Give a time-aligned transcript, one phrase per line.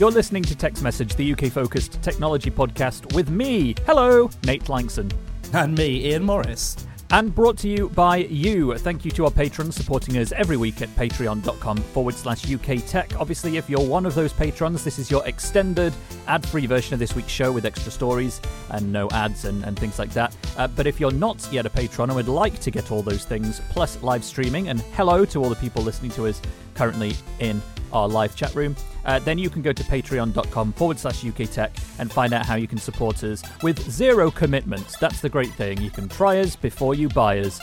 [0.00, 3.74] You're listening to Tech's Message, the UK focused technology podcast with me.
[3.84, 5.12] Hello, Nate Langson.
[5.52, 6.74] And me, Ian Morris.
[7.10, 8.78] And brought to you by you.
[8.78, 13.14] Thank you to our patrons supporting us every week at patreon.com forward slash UK Tech.
[13.20, 15.92] Obviously, if you're one of those patrons, this is your extended
[16.26, 18.40] ad free version of this week's show with extra stories
[18.70, 20.34] and no ads and, and things like that.
[20.56, 23.26] Uh, but if you're not yet a patron and would like to get all those
[23.26, 26.40] things, plus live streaming, and hello to all the people listening to us
[26.74, 27.60] currently in
[27.92, 31.72] our live chat room, uh, then you can go to patreon.com forward slash UK Tech
[31.98, 34.96] and find out how you can support us with zero commitments.
[34.98, 35.80] That's the great thing.
[35.80, 37.60] You can try us before you buy us.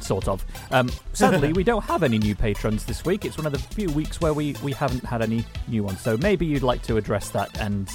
[0.00, 0.44] Sort of.
[0.70, 3.24] Um, sadly, we don't have any new patrons this week.
[3.24, 6.00] It's one of the few weeks where we, we haven't had any new ones.
[6.00, 7.90] So maybe you'd like to address that and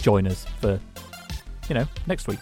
[0.00, 0.80] join us for,
[1.68, 2.40] you know, next week.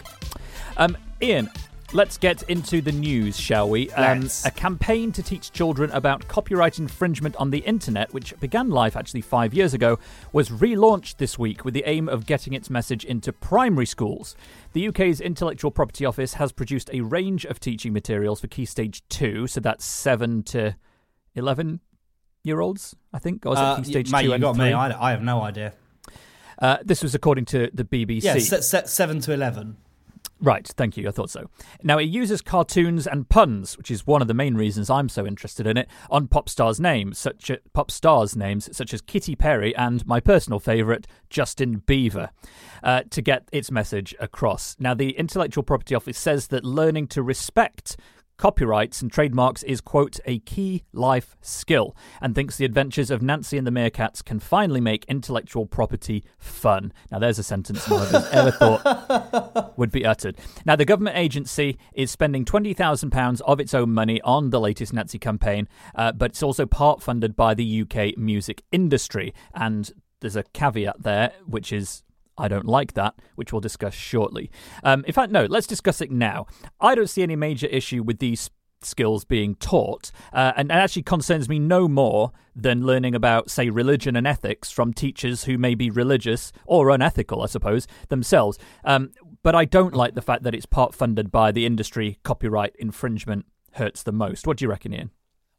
[0.77, 1.49] Um, Ian,
[1.93, 3.89] Let's get into the news, shall we?
[3.91, 8.97] Um, a campaign to teach children about copyright infringement on the internet, which began life
[8.97, 9.97] actually five years ago,
[10.33, 14.35] was relaunched this week with the aim of getting its message into primary schools.
[14.73, 19.01] The UK's Intellectual Property Office has produced a range of teaching materials for Key Stage
[19.09, 20.75] 2, so that's 7 to
[21.35, 21.79] 11
[22.43, 23.45] year olds, I think.
[23.45, 24.65] Or is Uh, it Key Stage mate, 2 you got 3?
[24.65, 24.73] me.
[24.73, 25.73] I, I have no idea.
[26.59, 28.23] Uh, this was according to the BBC.
[28.23, 29.75] Yes, yeah, set, seven to eleven.
[30.41, 31.07] Right, thank you.
[31.07, 31.49] I thought so.
[31.81, 35.25] Now, it uses cartoons and puns, which is one of the main reasons I'm so
[35.25, 39.35] interested in it, on pop stars' names, such as, pop stars' names such as Kitty
[39.35, 42.29] Perry and my personal favourite, Justin Bieber,
[42.83, 44.75] uh, to get its message across.
[44.77, 47.95] Now, the Intellectual Property Office says that learning to respect
[48.37, 53.57] copyrights and trademarks is, quote, a key life skill, and thinks the adventures of Nancy
[53.57, 56.91] and the Meerkats can finally make intellectual property fun.
[57.11, 60.37] Now, there's a sentence no one has ever thought would be uttered.
[60.65, 65.19] Now, the government agency is spending £20,000 of its own money on the latest Nancy
[65.19, 69.33] campaign, uh, but it's also part funded by the UK music industry.
[69.53, 69.91] And
[70.21, 72.03] there's a caveat there, which is
[72.37, 74.51] I don't like that, which we'll discuss shortly.
[74.83, 76.47] Um, in fact, no, let's discuss it now.
[76.79, 78.49] I don't see any major issue with these
[78.81, 83.69] skills being taught, uh, and it actually concerns me no more than learning about, say,
[83.69, 88.57] religion and ethics from teachers who may be religious or unethical, I suppose, themselves.
[88.83, 89.11] Um,
[89.43, 92.19] but I don't like the fact that it's part funded by the industry.
[92.23, 94.47] Copyright infringement hurts the most.
[94.47, 95.11] What do you reckon, Ian?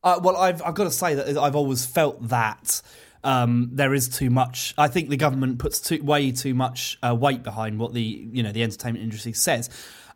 [0.03, 2.81] Uh, well, I've, I've got to say that I've always felt that
[3.27, 4.73] um, there is too much.
[4.79, 8.43] I think the government puts too, way too much uh, weight behind what the you
[8.43, 9.69] know the entertainment industry says.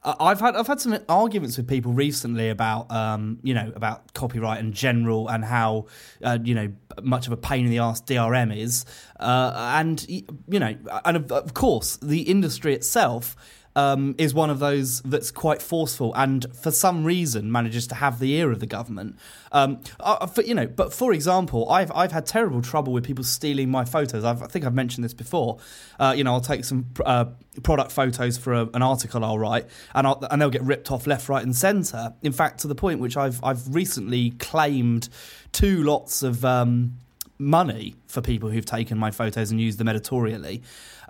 [0.04, 4.14] Uh, I've had I've had some arguments with people recently about um, you know about
[4.14, 5.86] copyright in general and how
[6.22, 6.72] uh, you know
[7.02, 8.86] much of a pain in the ass DRM is,
[9.18, 13.34] uh, and you know and of, of course the industry itself
[13.76, 18.18] um, is one of those that's quite forceful and for some reason manages to have
[18.18, 19.16] the ear of the government.
[19.52, 23.24] Um, uh, for, you know, but for example, I've I've had terrible trouble with people
[23.24, 24.24] stealing my photos.
[24.24, 25.58] I've, i think I've mentioned this before.
[25.98, 27.26] Uh, you know, I'll take some uh,
[27.62, 31.06] product photos for a, an article I'll write, and I'll, and they'll get ripped off
[31.06, 32.14] left, right, and centre.
[32.22, 35.08] In fact, to the point which I've I've recently claimed
[35.52, 36.44] two lots of.
[36.44, 36.98] Um,
[37.40, 40.62] money for people who've taken my photos and used them editorially.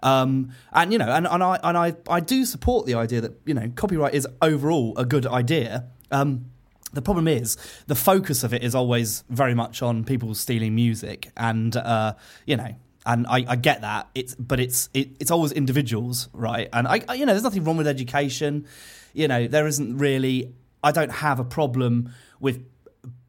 [0.02, 3.32] Um, and you know, and, and I and I, I do support the idea that
[3.44, 5.86] you know copyright is overall a good idea.
[6.10, 6.46] Um,
[6.92, 11.30] the problem is the focus of it is always very much on people stealing music,
[11.36, 12.14] and uh,
[12.46, 12.74] you know,
[13.04, 14.08] and I, I, get that.
[14.14, 16.68] It's but it's it, it's always individuals, right?
[16.72, 18.66] And I, I, you know, there's nothing wrong with education.
[19.12, 20.54] You know, there isn't really.
[20.82, 22.64] I don't have a problem with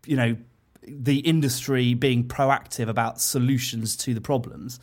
[0.05, 0.37] you know
[0.97, 4.79] the industry being proactive about solutions to the problems.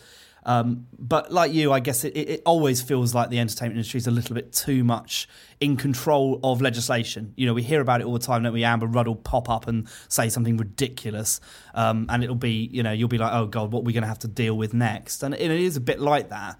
[0.48, 4.06] Um, but like you, I guess it, it, always feels like the entertainment industry is
[4.06, 5.28] a little bit too much
[5.60, 7.34] in control of legislation.
[7.36, 8.64] You know, we hear about it all the time, don't we?
[8.64, 11.42] Amber Rudd will pop up and say something ridiculous,
[11.74, 14.04] um, and it'll be, you know, you'll be like, oh God, what are we going
[14.04, 15.22] to have to deal with next?
[15.22, 16.58] And it is a bit like that.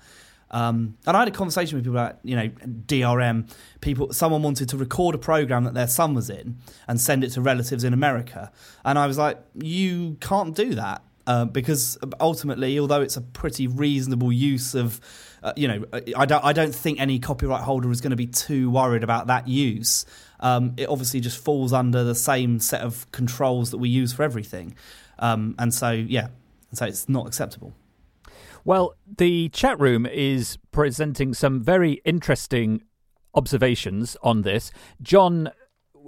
[0.50, 3.50] Um, and I had a conversation with people about, you know, DRM.
[3.80, 6.56] People, someone wanted to record a program that their son was in
[6.86, 8.50] and send it to relatives in America,
[8.84, 13.66] and I was like, you can't do that uh, because ultimately, although it's a pretty
[13.66, 14.98] reasonable use of,
[15.42, 15.84] uh, you know,
[16.16, 19.26] I don't, I don't think any copyright holder is going to be too worried about
[19.26, 20.06] that use.
[20.40, 24.22] Um, it obviously just falls under the same set of controls that we use for
[24.22, 24.74] everything.
[25.18, 26.28] Um, and so, yeah,
[26.72, 27.74] so it's not acceptable.
[28.68, 32.82] Well, the chat room is presenting some very interesting
[33.34, 34.70] observations on this.
[35.00, 35.48] John,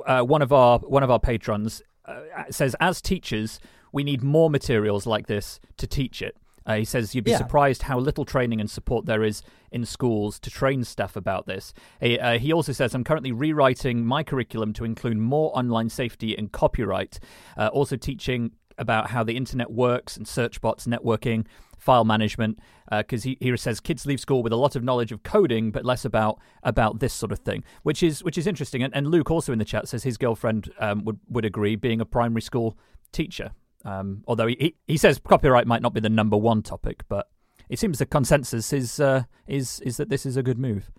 [0.07, 2.21] uh, one of our one of our patrons, uh,
[2.51, 3.61] says, as teachers,
[3.95, 6.37] we need more materials like this to teach it.
[6.67, 7.39] Uh, he says you'd be yeah.
[7.39, 9.41] surprised how little training and support there is
[9.73, 11.73] in schools to train staff about this.
[11.99, 16.37] He, uh, he also says, I'm currently rewriting my curriculum to include more online safety
[16.37, 17.21] and copyright,
[17.57, 21.47] uh, also teaching about how the internet works and search bots, networking,
[21.81, 22.61] file management,
[22.91, 25.73] because uh, he, he says kids leave school with a lot of knowledge of coding,
[25.73, 28.82] but less about about this sort of thing, which is which is interesting.
[28.82, 32.00] And, and Luke also in the chat says his girlfriend um, would would agree, being
[32.00, 32.79] a primary school
[33.11, 33.50] teacher.
[33.85, 37.29] Um, although he, he says copyright might not be the number one topic, but
[37.71, 40.91] it seems the consensus is uh, is is that this is a good move.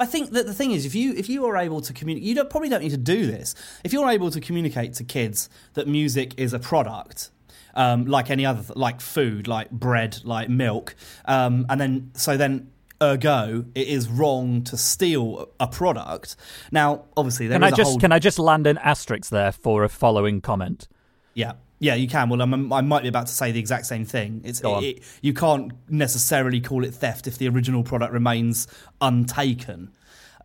[0.00, 2.34] I think that the thing is, if you if you are able to communicate, you
[2.34, 3.54] don't, probably don't need to do this.
[3.84, 7.30] If you're able to communicate to kids that music is a product,
[7.74, 10.94] um, like any other, like food, like bread, like milk,
[11.26, 12.70] um, and then so then
[13.02, 16.36] ergo it is wrong to steal a product.
[16.70, 17.98] Now, obviously, there can I just whole...
[17.98, 20.88] can I just land an asterisk there for a following comment?
[21.34, 21.54] Yeah.
[21.80, 22.30] Yeah, you can.
[22.30, 24.40] Well, I'm, i might be about to say the exact same thing.
[24.44, 28.68] It's it, it, you can't necessarily call it theft if the original product remains
[29.02, 29.90] untaken,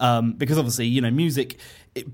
[0.02, 1.60] um, because obviously, you know, music.
[2.00, 2.08] It,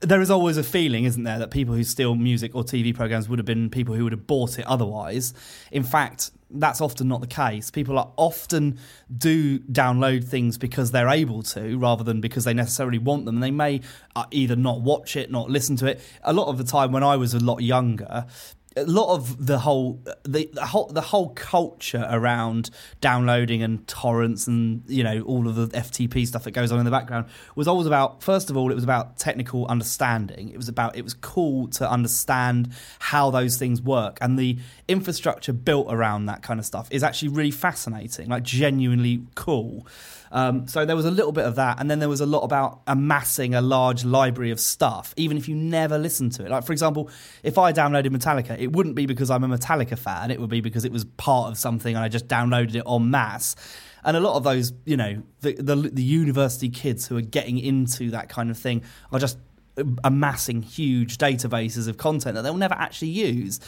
[0.00, 3.28] there is always a feeling, isn't there, that people who steal music or TV programs
[3.28, 5.34] would have been people who would have bought it otherwise.
[5.72, 7.70] In fact, that's often not the case.
[7.70, 8.78] People are often
[9.16, 13.36] do download things because they're able to, rather than because they necessarily want them.
[13.36, 13.80] And they may
[14.14, 16.00] uh, either not watch it, not listen to it.
[16.22, 18.26] A lot of the time, when I was a lot younger,
[18.76, 24.46] a lot of the whole the, the, whole the whole culture around downloading and torrents
[24.46, 27.68] and you know all of the FTP stuff that goes on in the background was
[27.68, 30.48] always about first of all it was about technical understanding.
[30.50, 34.18] It was about it was cool to understand how those things work.
[34.20, 39.22] And the infrastructure built around that kind of stuff is actually really fascinating like genuinely
[39.34, 39.86] cool.
[40.34, 42.40] Um, so there was a little bit of that, and then there was a lot
[42.40, 46.50] about amassing a large library of stuff, even if you never listened to it.
[46.50, 47.08] Like for example,
[47.44, 50.60] if I downloaded Metallica, it wouldn't be because I'm a Metallica fan; it would be
[50.60, 53.54] because it was part of something, and I just downloaded it en masse.
[54.02, 57.58] And a lot of those, you know, the, the, the university kids who are getting
[57.58, 58.82] into that kind of thing
[59.12, 59.38] are just
[60.04, 63.60] amassing huge databases of content that they'll never actually use.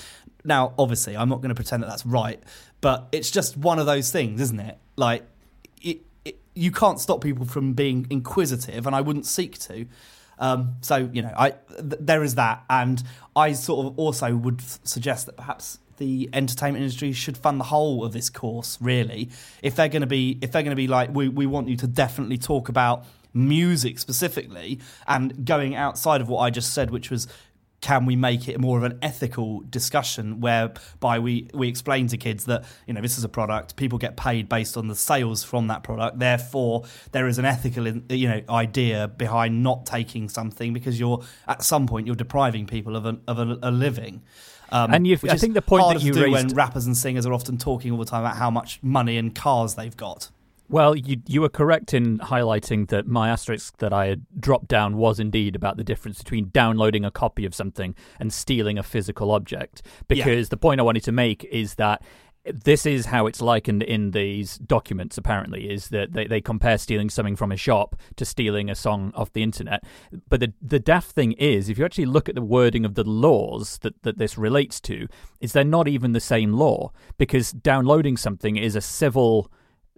[0.44, 2.42] Now, obviously, I'm not going to pretend that that's right,
[2.80, 4.78] but it's just one of those things, isn't it?
[4.96, 5.24] Like,
[5.82, 6.02] it,
[6.54, 9.86] you can't stop people from being inquisitive, and I wouldn't seek to.
[10.38, 13.02] Um, so you know, I th- there is that, and
[13.34, 18.04] I sort of also would suggest that perhaps the entertainment industry should fund the whole
[18.04, 18.78] of this course.
[18.80, 19.30] Really,
[19.62, 21.76] if they're going to be, if they're going to be like, we we want you
[21.78, 27.10] to definitely talk about music specifically, and going outside of what I just said, which
[27.10, 27.26] was
[27.80, 32.46] can we make it more of an ethical discussion whereby we, we explain to kids
[32.46, 35.66] that you know this is a product people get paid based on the sales from
[35.68, 40.98] that product therefore there is an ethical you know idea behind not taking something because
[40.98, 44.22] you're at some point you're depriving people of a, of a, a living.
[44.70, 47.32] Um, and you I think the point that you raised when rappers and singers are
[47.32, 50.30] often talking all the time about how much money and cars they've got
[50.68, 54.96] well, you you were correct in highlighting that my asterisk that I had dropped down
[54.96, 59.30] was indeed about the difference between downloading a copy of something and stealing a physical
[59.30, 59.82] object.
[60.08, 60.50] Because yeah.
[60.50, 62.02] the point I wanted to make is that
[62.46, 67.10] this is how it's likened in these documents apparently is that they, they compare stealing
[67.10, 69.82] something from a shop to stealing a song off the internet
[70.28, 73.02] but the the daft thing is if you actually look at the wording of the
[73.02, 75.08] laws that, that this relates to
[75.40, 79.50] is they're not even the same law because downloading something is a civil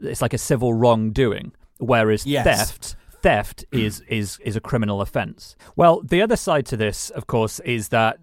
[0.03, 2.45] it's like a civil wrongdoing, whereas yes.
[2.45, 5.57] theft theft is is is a criminal offence.
[5.77, 8.19] Well, the other side to this, of course, is that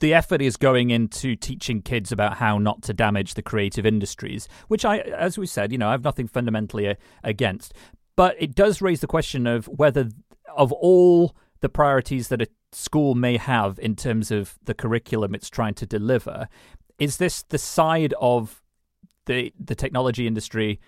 [0.00, 4.48] the effort is going into teaching kids about how not to damage the creative industries,
[4.66, 7.72] which I, as we said, you know, I have nothing fundamentally uh, against.
[8.16, 10.08] But it does raise the question of whether,
[10.56, 15.48] of all the priorities that a school may have in terms of the curriculum it's
[15.48, 16.48] trying to deliver,
[16.98, 18.60] is this the side of
[19.26, 20.80] the the technology industry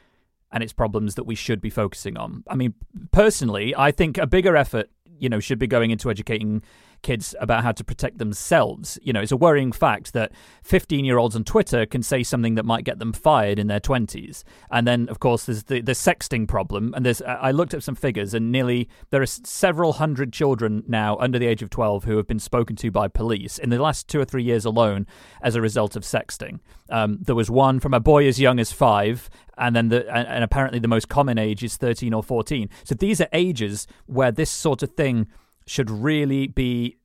[0.54, 2.44] and its problems that we should be focusing on.
[2.48, 2.74] I mean,
[3.10, 6.62] personally, I think a bigger effort, you know, should be going into educating
[7.04, 8.98] kids about how to protect themselves.
[9.02, 10.32] You know, it's a worrying fact that
[10.64, 13.78] 15 year olds on Twitter can say something that might get them fired in their
[13.78, 14.42] 20s.
[14.72, 16.92] And then, of course, there's the, the sexting problem.
[16.96, 21.16] And there's, I looked at some figures, and nearly there are several hundred children now
[21.18, 24.08] under the age of 12 who have been spoken to by police in the last
[24.08, 25.06] two or three years alone
[25.42, 26.58] as a result of sexting.
[26.88, 30.42] Um, there was one from a boy as young as five, and then the and
[30.42, 32.68] apparently the most common age is 13 or 14.
[32.84, 35.28] So these are ages where this sort of thing
[35.66, 36.96] should really be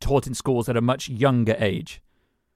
[0.00, 2.00] taught in schools at a much younger age.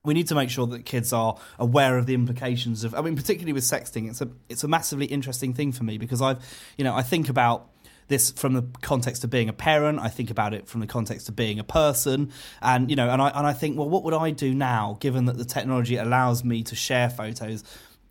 [0.05, 2.95] we need to make sure that kids are aware of the implications of.
[2.95, 6.23] I mean, particularly with sexting, it's a it's a massively interesting thing for me because
[6.23, 6.39] I've
[6.77, 7.69] you know I think about
[8.09, 9.99] this from the context of being a parent.
[10.01, 13.21] I think about it from the context of being a person, and you know, and
[13.21, 16.43] I and I think, well, what would I do now, given that the technology allows
[16.43, 17.65] me to share photos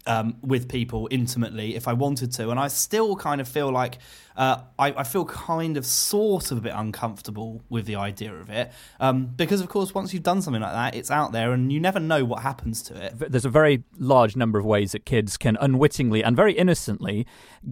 [0.08, 4.00] um, with people intimately if I wanted to, and I still kind of feel like
[4.36, 8.52] uh, I, I, feel kind of sort of a bit uncomfortable with the idea of
[8.52, 11.74] it um, because, of course, once you've done something like that, it's out there and
[11.74, 13.32] you never know what happens to it.
[13.32, 17.26] There's a very large number of ways that kids can unwittingly and very innocently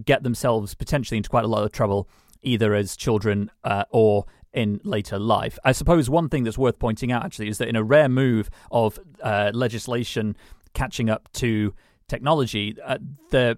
[0.04, 2.08] get themselves potentially into quite a lot of trouble,
[2.42, 5.58] either as children uh, or in later life.
[5.64, 8.50] I suppose one thing that's worth pointing out actually is that in a rare move
[8.72, 10.36] of uh, legislation
[10.74, 11.74] catching up to
[12.08, 12.98] technology, uh,
[13.30, 13.56] the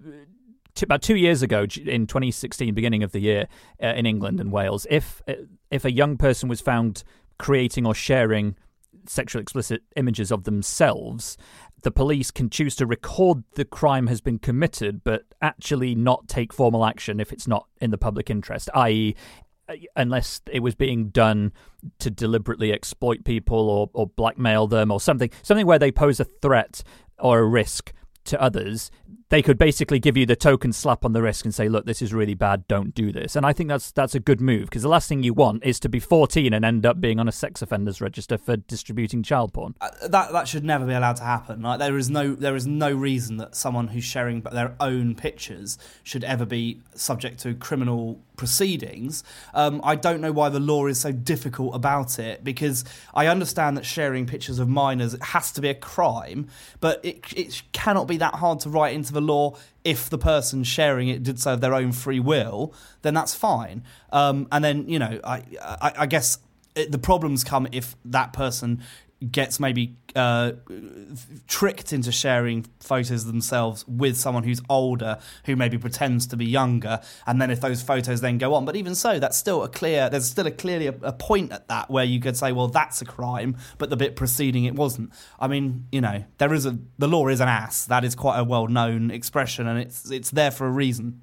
[0.81, 3.47] about two years ago in 2016, beginning of the year
[3.83, 5.33] uh, in England and Wales, if uh,
[5.71, 7.03] if a young person was found
[7.37, 8.55] creating or sharing
[9.05, 11.37] sexual explicit images of themselves,
[11.83, 16.51] the police can choose to record the crime has been committed, but actually not take
[16.51, 19.15] formal action if it's not in the public interest, i.e.,
[19.69, 21.53] uh, unless it was being done
[21.99, 26.25] to deliberately exploit people or, or blackmail them or something, something where they pose a
[26.25, 26.83] threat
[27.19, 27.93] or a risk
[28.29, 28.91] to others,
[29.29, 32.01] they could basically give you the token slap on the wrist and say, "Look, this
[32.01, 32.67] is really bad.
[32.67, 35.23] Don't do this." And I think that's that's a good move because the last thing
[35.23, 38.37] you want is to be 14 and end up being on a sex offenders register
[38.37, 39.75] for distributing child porn.
[39.79, 41.61] Uh, that that should never be allowed to happen.
[41.61, 45.77] Like there is no there is no reason that someone who's sharing their own pictures
[46.03, 49.21] should ever be subject to criminal proceedings.
[49.53, 53.75] Um, I don't know why the law is so difficult about it because I understand
[53.75, 56.47] that sharing pictures of minors has to be a crime,
[56.79, 60.63] but it it cannot be that hard to write into the law if the person
[60.63, 63.83] sharing it did so of their own free will, then that's fine.
[64.11, 66.39] Um, and then you know, I I, I guess
[66.75, 68.81] it, the problems come if that person
[69.31, 70.53] gets maybe uh,
[71.47, 77.01] tricked into sharing photos themselves with someone who's older who maybe pretends to be younger
[77.27, 78.65] and then if those photos then go on.
[78.65, 81.67] But even so that's still a clear there's still a clearly a, a, point at
[81.67, 85.11] that where you could say well that's a crime but the bit preceding it wasn't.
[85.39, 87.85] I mean you know there is a the law is an ass.
[87.85, 91.21] That is quite a well known expression and it's it's there for a reason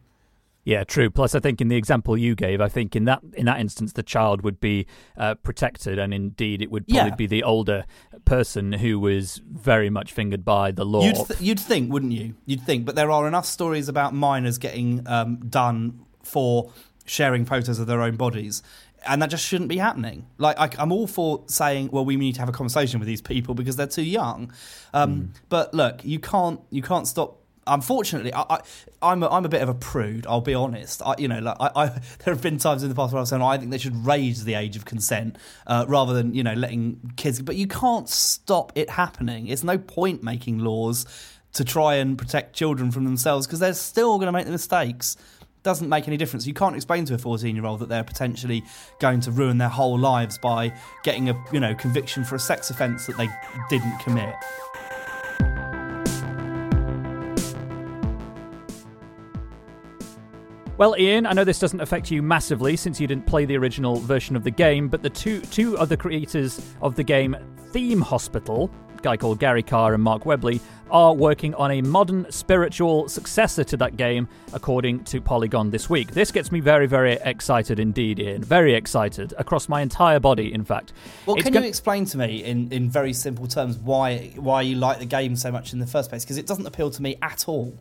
[0.66, 1.10] yeah, true.
[1.10, 3.92] Plus, I think in the example you gave, I think in that in that instance,
[3.92, 7.14] the child would be uh, protected, and indeed, it would probably yeah.
[7.14, 7.84] be the older
[8.24, 11.04] person who was very much fingered by the law.
[11.04, 12.34] You'd, th- you'd think, wouldn't you?
[12.46, 16.72] You'd think, but there are enough stories about minors getting um, done for
[17.04, 18.64] sharing photos of their own bodies
[19.06, 20.26] and that just shouldn't be happening.
[20.38, 23.22] Like I, am all for saying, well, we need to have a conversation with these
[23.22, 24.52] people because they're too young.
[24.92, 25.28] Um, mm.
[25.48, 28.60] But look, you can't you can't stop unfortunately, I,
[29.02, 30.26] I, am a, I'm a bit of a prude.
[30.26, 31.02] I'll be honest.
[31.04, 31.86] I, you know, like I, I,
[32.24, 34.44] there have been times in the past where I've said, I think they should raise
[34.44, 37.42] the age of consent uh, rather than you know letting kids.
[37.42, 39.48] But you can't stop it happening.
[39.48, 41.06] It's no point making laws
[41.54, 45.16] to try and protect children from themselves because they're still going to make the mistakes.
[45.62, 46.46] Doesn't make any difference.
[46.46, 48.62] You can't explain to a 14 year old that they're potentially
[49.00, 52.70] going to ruin their whole lives by getting a you know conviction for a sex
[52.70, 53.28] offence that they
[53.68, 54.34] didn't commit.
[60.78, 63.96] Well, Ian, I know this doesn't affect you massively since you didn't play the original
[63.96, 67.34] version of the game, but the two two of the creators of the game
[67.70, 72.30] Theme Hospital, a guy called Gary Carr and Mark Webley, are working on a modern
[72.30, 76.10] spiritual successor to that game, according to Polygon this week.
[76.10, 78.44] This gets me very, very excited indeed, Ian.
[78.44, 80.92] Very excited across my entire body, in fact.
[81.24, 84.60] Well, it's can go- you explain to me in, in very simple terms why why
[84.60, 86.22] you like the game so much in the first place?
[86.22, 87.74] Because it doesn't appeal to me at all.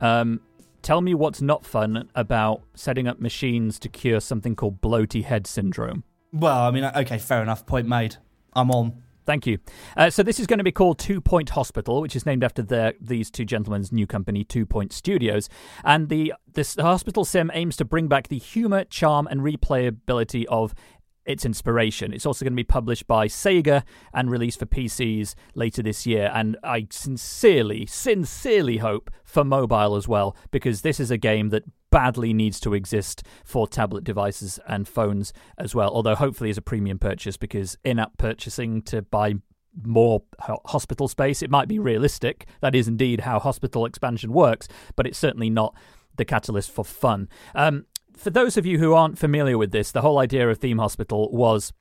[0.00, 0.40] Um,
[0.82, 5.46] Tell me what's not fun about setting up machines to cure something called bloaty head
[5.46, 6.04] syndrome.
[6.32, 7.66] Well, I mean, okay, fair enough.
[7.66, 8.16] Point made.
[8.54, 9.02] I'm on.
[9.26, 9.58] Thank you.
[9.96, 12.62] Uh, so this is going to be called Two Point Hospital, which is named after
[12.62, 15.48] the, these two gentlemen's new company, Two Point Studios.
[15.84, 20.74] And the this hospital sim aims to bring back the humor, charm, and replayability of
[21.24, 22.12] its inspiration.
[22.12, 26.30] It's also going to be published by Sega and released for PCs later this year.
[26.34, 31.64] And I sincerely, sincerely hope for mobile as well, because this is a game that
[31.90, 35.90] badly needs to exist for tablet devices and phones as well.
[35.90, 39.34] Although hopefully as a premium purchase, because in-app purchasing to buy
[39.82, 40.22] more
[40.66, 42.46] hospital space, it might be realistic.
[42.60, 45.74] That is indeed how hospital expansion works, but it's certainly not
[46.16, 47.28] the catalyst for fun.
[47.54, 47.86] Um,
[48.20, 51.30] for those of you who aren't familiar with this, the whole idea of Theme Hospital
[51.32, 51.72] was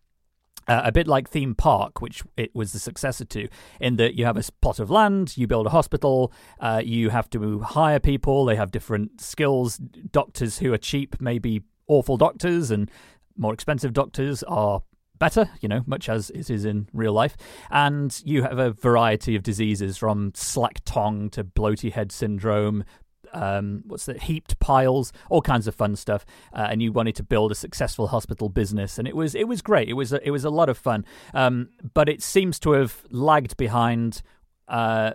[0.68, 3.50] uh, a bit like Theme Park, which it was the successor to,
[3.82, 6.32] in that you have a plot of land, you build a hospital,
[6.62, 9.78] uh, you have to hire people, they have different skills.
[9.78, 12.90] Doctors who are cheap may be awful doctors, and
[13.36, 14.82] more expensive doctors are
[15.18, 17.36] better, you know, much as it is in real life.
[17.70, 22.86] And you have a variety of diseases from slack tongue to bloaty head syndrome,
[23.34, 26.26] um, what's the heaped piles, all kinds of fun stuff.
[26.54, 29.62] Uh, and you wanted to build a successful hospital business, and it was it was
[29.62, 29.90] great.
[29.90, 33.04] It was a, it was a lot of fun, um, but it seems to have
[33.10, 34.22] lagged behind.
[34.68, 35.12] Uh,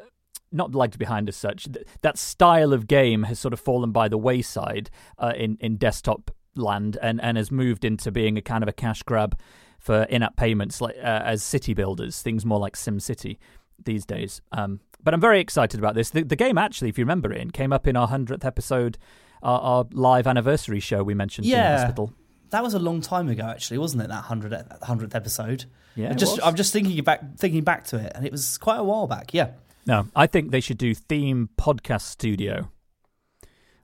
[0.50, 1.66] not lagged behind as such.
[2.02, 6.30] That style of game has sort of fallen by the wayside uh, in in desktop
[6.54, 9.38] land, and and has moved into being a kind of a cash grab
[9.80, 13.36] for in-app payments, like uh, as city builders, things more like SimCity
[13.82, 14.40] these days.
[14.52, 16.10] Um, but I'm very excited about this.
[16.10, 18.98] The, the game actually, if you remember it, came up in our hundredth episode,
[19.42, 21.56] our, our, live anniversary show we mentioned yeah.
[21.56, 22.12] in the hospital.
[22.50, 24.08] That was a long time ago, actually, wasn't it?
[24.08, 25.64] That hundredth episode.
[25.96, 26.40] Yeah, I'm just.
[26.42, 29.34] I'm just thinking back thinking back to it, and it was quite a while back.
[29.34, 29.52] Yeah.
[29.86, 32.70] No, I think they should do theme podcast studio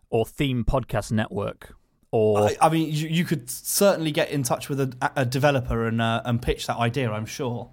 [0.09, 1.75] or theme podcast network.
[2.13, 5.87] Or I, I mean, you, you, could certainly get in touch with a, a developer
[5.87, 7.11] and uh, and pitch that idea.
[7.11, 7.71] I'm sure.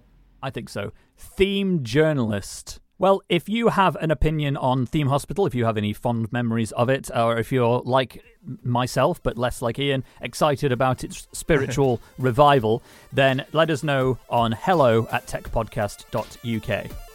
[0.48, 0.94] I think so.
[1.18, 5.94] Theme journalist well, if you have an opinion on Theme Hospital, if you have any
[5.94, 8.24] fond memories of it, or if you're like
[8.64, 12.82] myself, but less like Ian, excited about its spiritual revival,
[13.14, 17.07] then let us know on hello at techpodcast.uk.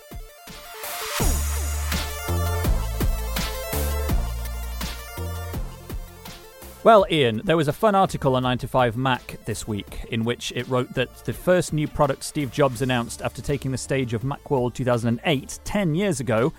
[6.84, 10.24] Well, Ian, there was a fun article on 9 to 5 Mac this week in
[10.24, 14.14] which it wrote that the first new product Steve Jobs announced after taking the stage
[14.14, 16.52] of Macworld 2008, 10 years ago,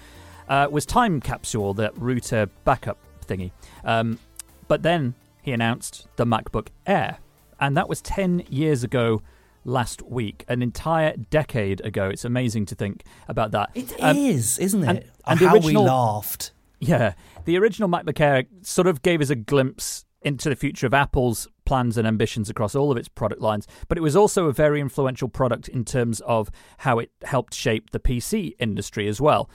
[0.47, 3.51] uh, was Time Capsule, that router backup thingy.
[3.83, 4.17] Um,
[4.69, 7.17] but then he announced the MacBook Air,
[7.59, 9.21] and that was 10 years ago
[9.65, 12.07] last week, an entire decade ago.
[12.07, 13.71] It's amazing to think about that.
[13.75, 14.87] It um, is, isn't it?
[14.87, 16.53] And, and How original, we laughed.
[16.79, 17.13] Yeah,
[17.43, 21.47] the original MacBook Air sort of gave us a glimpse into the future of Apple's
[21.65, 24.81] plans and ambitions across all of its product lines, but it was also a very
[24.81, 26.49] influential product in terms of
[26.79, 29.49] how it helped shape the PC industry as well.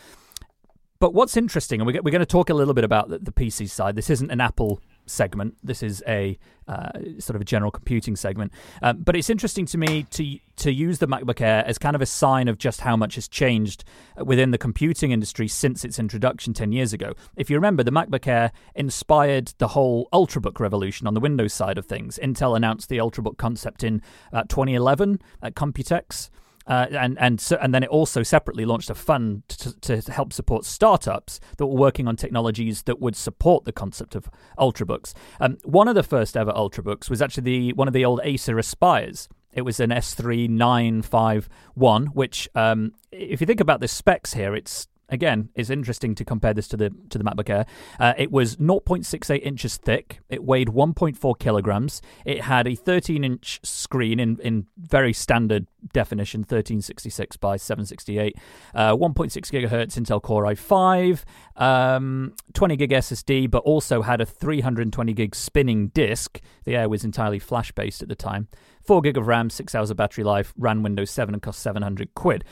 [1.00, 3.94] But what's interesting, and we're going to talk a little bit about the, PC side.
[3.94, 5.56] This isn't an Apple segment.
[5.62, 8.52] This is a uh, sort of a general computing segment.
[8.82, 12.02] Um, but it's interesting to me to to use the MacBook Air as kind of
[12.02, 13.84] a sign of just how much has changed
[14.23, 17.14] within the computing industry since its introduction 10 years ago.
[17.36, 21.78] If you remember, the MacBook Air inspired the whole Ultrabook revolution on the Windows side
[21.78, 22.18] of things.
[22.21, 26.28] Intel announced the Ultrabook concept in uh, 2011 at Computex.
[26.69, 30.35] Uh, and and so, and then it also separately launched a fund to, to, help
[30.35, 34.28] support startups that were working on technologies that would support the concept of
[34.59, 35.15] ultrabooks.
[35.41, 38.59] Um, one of the first ever ultrabooks was actually the one of the old Acer
[38.59, 39.31] Aspires.
[39.54, 45.49] It was an S3951, which, um, if you think about the specs here, it's Again,
[45.54, 47.64] it's interesting to compare this to the to the MacBook Air.
[47.99, 50.21] Uh, it was 0.68 inches thick.
[50.28, 52.02] It weighed 1.4 kilograms.
[52.26, 58.36] It had a 13-inch screen in in very standard definition, 1366 by 768,
[58.75, 61.25] uh, 1.6 gigahertz Intel Core i5,
[61.56, 66.40] um, 20 gig SSD, but also had a 320 gig spinning disk.
[66.64, 68.49] The Air was entirely flash based at the time.
[68.84, 72.14] 4 gig of RAM, 6 hours of battery life, ran Windows 7 and cost 700
[72.14, 72.44] quid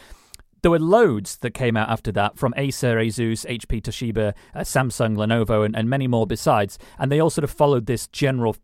[0.66, 5.16] there were loads that came out after that from Acer, Asus, HP, Toshiba, uh, Samsung,
[5.16, 6.76] Lenovo, and, and many more besides.
[6.98, 8.56] And they all sort of followed this general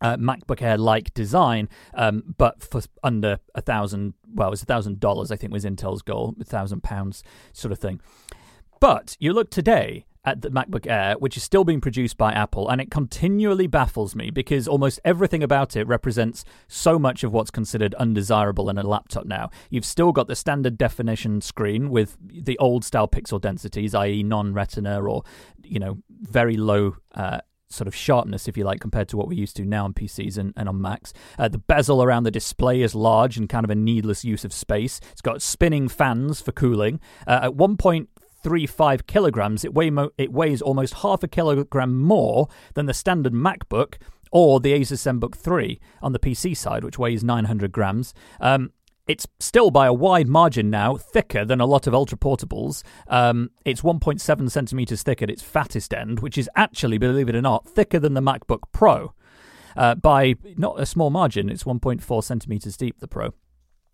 [0.00, 4.66] uh, MacBook Air like design, um, but for under a thousand, well, it was a
[4.66, 8.00] thousand dollars, I think was Intel's goal, a thousand pounds sort of thing.
[8.80, 12.68] But you look today, at the MacBook Air, which is still being produced by Apple,
[12.68, 17.50] and it continually baffles me because almost everything about it represents so much of what's
[17.50, 19.50] considered undesirable in a laptop now.
[19.70, 24.52] You've still got the standard definition screen with the old style pixel densities, i.e., non
[24.52, 25.22] retina or,
[25.62, 26.96] you know, very low.
[27.14, 27.40] Uh,
[27.72, 30.36] sort of sharpness, if you like, compared to what we're used to now on PCs
[30.36, 31.12] and, and on Macs.
[31.38, 34.52] Uh, the bezel around the display is large and kind of a needless use of
[34.52, 35.00] space.
[35.12, 36.98] It's got spinning fans for cooling.
[37.28, 38.08] Uh, at one point,
[38.42, 42.94] Three five kilograms, it, weigh mo- it weighs almost half a kilogram more than the
[42.94, 43.96] standard MacBook
[44.32, 48.14] or the Asus ZenBook 3 on the PC side, which weighs 900 grams.
[48.40, 48.70] Um,
[49.06, 52.84] it's still by a wide margin now thicker than a lot of ultra portables.
[53.08, 57.42] Um, it's 1.7 centimeters thick at its fattest end, which is actually, believe it or
[57.42, 59.12] not, thicker than the MacBook Pro
[59.76, 61.50] uh, by not a small margin.
[61.50, 63.34] It's 1.4 centimeters deep, the Pro.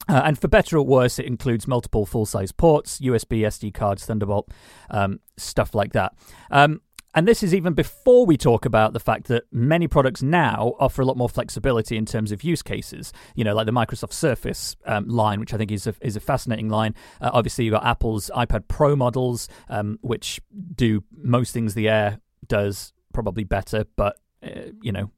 [0.09, 4.07] Uh, and for better or worse, it includes multiple full size ports, USB, SD cards,
[4.07, 4.49] Thunderbolt,
[4.91, 6.15] um, stuff like that.
[6.51, 6.81] Um,
[7.17, 11.01] and this is even before we talk about the fact that many products now offer
[11.01, 13.11] a lot more flexibility in terms of use cases.
[13.35, 16.21] You know, like the Microsoft Surface um, line, which I think is a, is a
[16.21, 16.95] fascinating line.
[17.19, 20.43] Uh, obviously, you've got Apple's iPad Pro models, um, which
[20.75, 25.11] do most things the Air does probably better, but, uh, you know,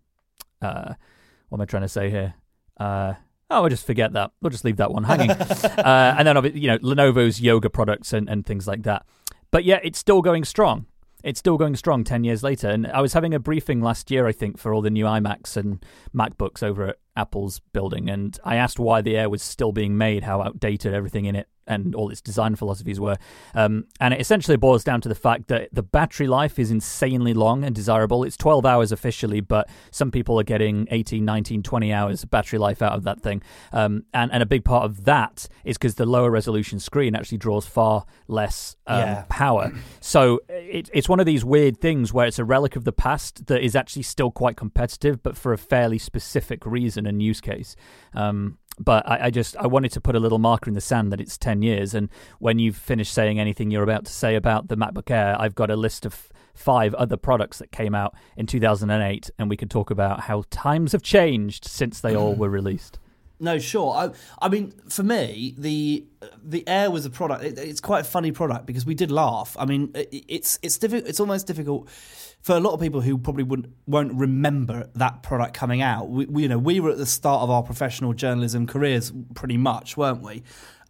[0.62, 0.95] uh,
[1.49, 2.35] what am I trying to say here?
[3.51, 4.33] Oh, we'll just forget that.
[4.43, 5.31] We'll just leave that one hanging.
[5.31, 9.07] uh, and then, you know, Lenovo's yoga products and, and things like that.
[9.51, 10.87] But yeah, it's still going strong.
[11.25, 12.69] It's still going strong 10 years later.
[12.69, 15.57] And I was having a briefing last year, I think, for all the new iMacs
[15.57, 15.85] and
[16.15, 18.09] MacBooks over at Apple's building.
[18.09, 21.49] And I asked why the Air was still being made, how outdated everything in it
[21.69, 23.17] and all its design philosophies were.
[23.55, 27.35] Um, and it essentially boils down to the fact that the battery life is insanely
[27.35, 28.25] long and desirable.
[28.25, 32.59] It's 12 hours officially, but some people are getting 18, 19, 20 hours of battery
[32.59, 33.43] life out of that thing.
[33.73, 37.39] Um, and, and a big part of that is because the lower resolution screen actually
[37.39, 39.25] draws far less um, yeah.
[39.29, 39.71] power.
[40.01, 43.47] So it, it's one of these weird things where it's a relic of the past
[43.47, 47.77] that is actually still quite competitive, but for a fairly specific reason and use case.
[48.14, 51.12] Um, but I, I, just I wanted to put a little marker in the sand
[51.12, 51.94] that it's ten years.
[51.94, 55.55] And when you've finished saying anything you're about to say about the MacBook Air, I've
[55.55, 59.71] got a list of five other products that came out in 2008, and we could
[59.71, 62.99] talk about how times have changed since they all were released.
[63.40, 63.94] No, sure.
[63.94, 64.11] I,
[64.44, 66.05] I mean, for me, the
[66.42, 67.44] the Air was a product.
[67.44, 69.57] It, it's quite a funny product because we did laugh.
[69.59, 71.09] I mean, it, it's it's difficult.
[71.09, 71.88] It's almost difficult
[72.40, 76.09] for a lot of people who probably wouldn't won't remember that product coming out.
[76.09, 79.57] We, we you know we were at the start of our professional journalism careers, pretty
[79.57, 80.42] much, weren't we?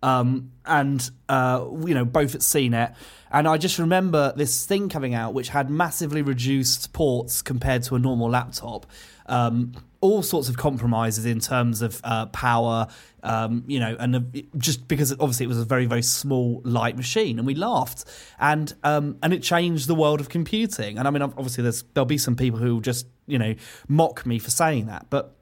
[0.03, 2.95] Um, and uh, you know both at CNET.
[3.31, 7.97] And I just remember this thing coming out which had massively reduced ports compared to
[7.97, 8.87] a normal laptop.
[9.27, 12.87] Um, all sorts of compromises in terms of uh, power,
[13.23, 14.21] um, you know, and uh,
[14.57, 18.05] just because obviously it was a very very small light machine, and we laughed,
[18.39, 20.99] and um, and it changed the world of computing.
[20.99, 23.55] And I mean, obviously there's there'll be some people who just you know
[23.89, 25.38] mock me for saying that, but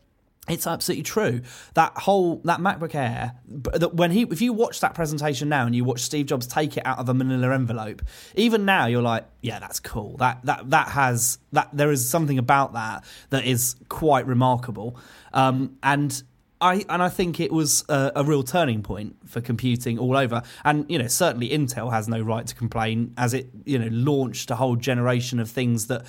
[0.49, 1.41] it's absolutely true.
[1.75, 5.75] That whole that MacBook Air, that when he if you watch that presentation now and
[5.75, 8.03] you watch Steve Jobs take it out of a Manila envelope,
[8.35, 10.17] even now you're like, yeah, that's cool.
[10.19, 14.99] That that that has that there is something about that that is quite remarkable.
[15.33, 16.23] Um, and
[16.61, 20.43] I and I think it was a, a, real turning point for computing all over.
[20.65, 24.51] And you know, certainly Intel has no right to complain, as it you know launched
[24.51, 26.07] a whole generation of things that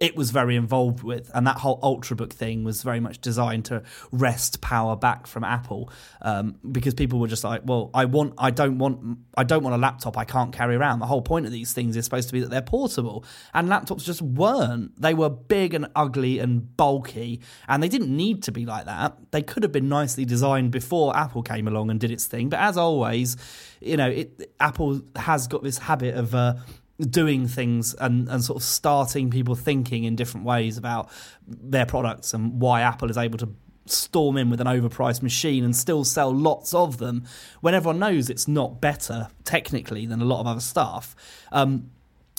[0.00, 3.82] it was very involved with, and that whole ultrabook thing was very much designed to
[4.12, 5.90] wrest power back from Apple,
[6.22, 9.74] um, because people were just like, "Well, I want, I don't want, I don't want
[9.74, 12.32] a laptop I can't carry around." The whole point of these things is supposed to
[12.32, 15.00] be that they're portable, and laptops just weren't.
[15.00, 19.16] They were big and ugly and bulky, and they didn't need to be like that.
[19.32, 22.48] They could have been nicely designed before Apple came along and did its thing.
[22.48, 23.36] But as always,
[23.80, 26.34] you know, it, Apple has got this habit of.
[26.34, 26.54] Uh,
[26.98, 31.08] doing things and, and sort of starting people thinking in different ways about
[31.46, 33.54] their products and why Apple is able to
[33.86, 37.24] storm in with an overpriced machine and still sell lots of them
[37.60, 41.14] when everyone knows it's not better technically than a lot of other stuff.
[41.52, 41.90] Um,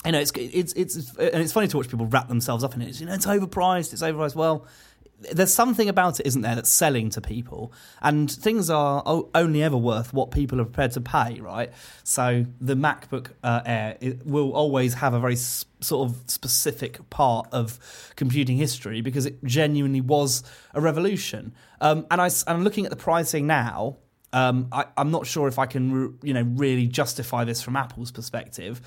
[0.04, 2.80] you know, it's, it's it's and it's funny to watch people wrap themselves up in
[2.80, 2.98] it.
[3.00, 3.92] You know, it's overpriced.
[3.92, 4.34] It's overpriced.
[4.34, 4.66] Well,
[5.32, 9.02] there's something about it, isn't there, that's selling to people, and things are
[9.34, 11.70] only ever worth what people are prepared to pay, right?
[12.04, 17.48] So the MacBook uh, Air will always have a very s- sort of specific part
[17.52, 17.78] of
[18.16, 20.42] computing history because it genuinely was
[20.74, 21.54] a revolution.
[21.80, 23.98] Um, and I, I'm looking at the pricing now.
[24.32, 28.12] Um, I, am not sure if I can, you know, really justify this from Apple's
[28.12, 28.80] perspective,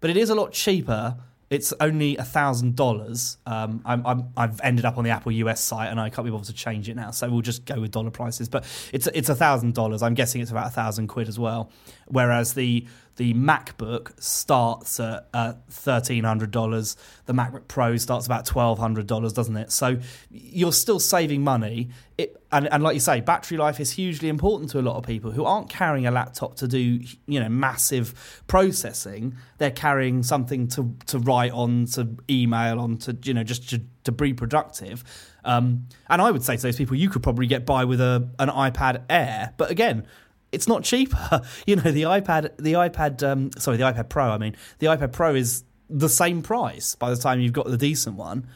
[0.00, 1.16] but it is a lot cheaper
[1.50, 3.36] it's only a thousand dollars.
[3.44, 6.46] Um, i have ended up on the Apple US site, and I can't be bothered
[6.46, 7.10] to change it now.
[7.10, 8.48] So we'll just go with dollar prices.
[8.48, 10.02] But it's it's a thousand dollars.
[10.02, 11.72] I'm guessing it's about a thousand quid as well.
[12.06, 12.86] Whereas the
[13.20, 16.96] the MacBook starts at uh, $1,300.
[17.26, 19.70] The MacBook Pro starts about $1,200, doesn't it?
[19.70, 19.98] So
[20.30, 21.90] you're still saving money.
[22.16, 25.04] It, and, and like you say, battery life is hugely important to a lot of
[25.04, 29.36] people who aren't carrying a laptop to do, you know, massive processing.
[29.58, 33.82] They're carrying something to, to write on, to email on, to, you know, just to,
[34.04, 35.04] to be productive.
[35.44, 38.30] Um, and I would say to those people, you could probably get by with a
[38.38, 39.52] an iPad Air.
[39.58, 40.06] But again,
[40.52, 41.42] it's not cheaper.
[41.66, 44.30] you know, the iPad, the iPad, um, sorry, the iPad Pro.
[44.30, 47.76] I mean, the iPad Pro is the same price by the time you've got the
[47.76, 48.46] decent one.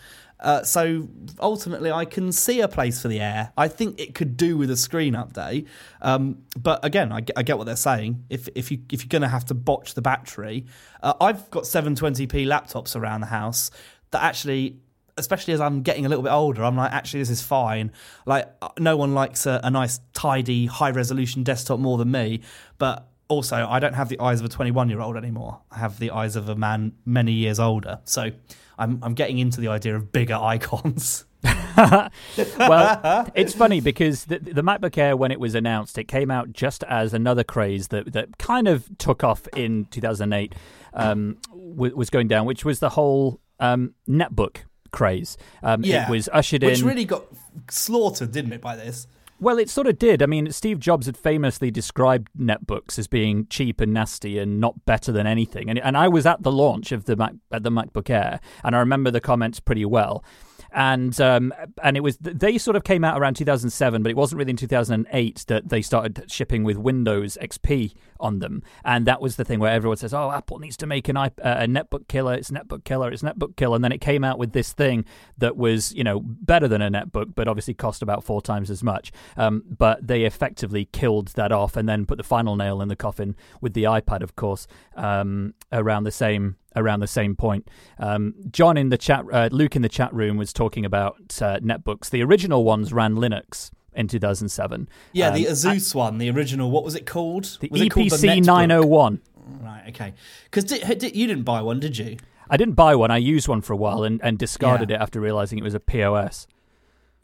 [0.40, 1.08] Uh, so
[1.40, 3.52] ultimately, I can see a place for the Air.
[3.56, 5.66] I think it could do with a screen update.
[6.02, 8.24] Um, but again, I, I, get what they're saying.
[8.28, 10.66] If if you if you're going to have to botch the battery,
[11.02, 13.70] uh, I've got 720p laptops around the house
[14.10, 14.80] that actually
[15.16, 17.92] especially as I'm getting a little bit older, I'm like, actually, this is fine.
[18.26, 22.40] Like, uh, no one likes a, a nice, tidy, high resolution desktop more than me.
[22.78, 25.60] But also, I don't have the eyes of a 21 year old anymore.
[25.70, 28.00] I have the eyes of a man many years older.
[28.04, 28.30] So
[28.78, 31.24] I'm, I'm getting into the idea of bigger icons.
[31.76, 36.52] well, it's funny because the, the, MacBook Air, when it was announced, it came out
[36.52, 40.54] just as another craze that, that kind of took off in 2008
[40.94, 44.62] um, was going down, which was the whole um, netbook
[44.94, 45.36] craze.
[45.62, 46.04] Um, yeah.
[46.06, 46.70] It was ushered in.
[46.70, 47.24] Which really got
[47.70, 49.06] slaughtered, didn't it, by this?
[49.40, 50.22] Well, it sort of did.
[50.22, 54.86] I mean, Steve Jobs had famously described netbooks as being cheap and nasty and not
[54.86, 55.68] better than anything.
[55.68, 58.76] And and I was at the launch of the Mac at the MacBook Air, and
[58.76, 60.24] I remember the comments pretty well
[60.72, 64.38] and um, and it was they sort of came out around 2007, but it wasn't
[64.38, 69.36] really in 2008 that they started shipping with Windows XP on them, and that was
[69.36, 72.34] the thing where everyone says, "Oh, Apple needs to make an uh, a netbook killer.
[72.34, 73.10] It's netbook killer.
[73.10, 75.04] It's netbook killer," and then it came out with this thing
[75.38, 78.82] that was you know better than a netbook, but obviously cost about four times as
[78.82, 79.12] much.
[79.36, 82.96] Um, but they effectively killed that off, and then put the final nail in the
[82.96, 87.68] coffin with the iPad, of course, um, around the same around the same point.
[87.98, 91.58] Um, John in the chat, uh, Luke in the chat room was talking about uh,
[91.60, 92.10] netbooks.
[92.10, 94.88] The original ones ran Linux in 2007.
[95.12, 96.70] Yeah, um, the Asus one, the original.
[96.70, 97.58] What was it called?
[97.60, 99.20] The was Eee PC 901.
[99.62, 99.84] Right.
[99.88, 100.14] Okay.
[100.44, 102.16] Because you didn't buy one, did you?
[102.48, 103.10] I didn't buy one.
[103.10, 104.96] I used one for a while and, and discarded yeah.
[104.96, 106.46] it after realizing it was a POS.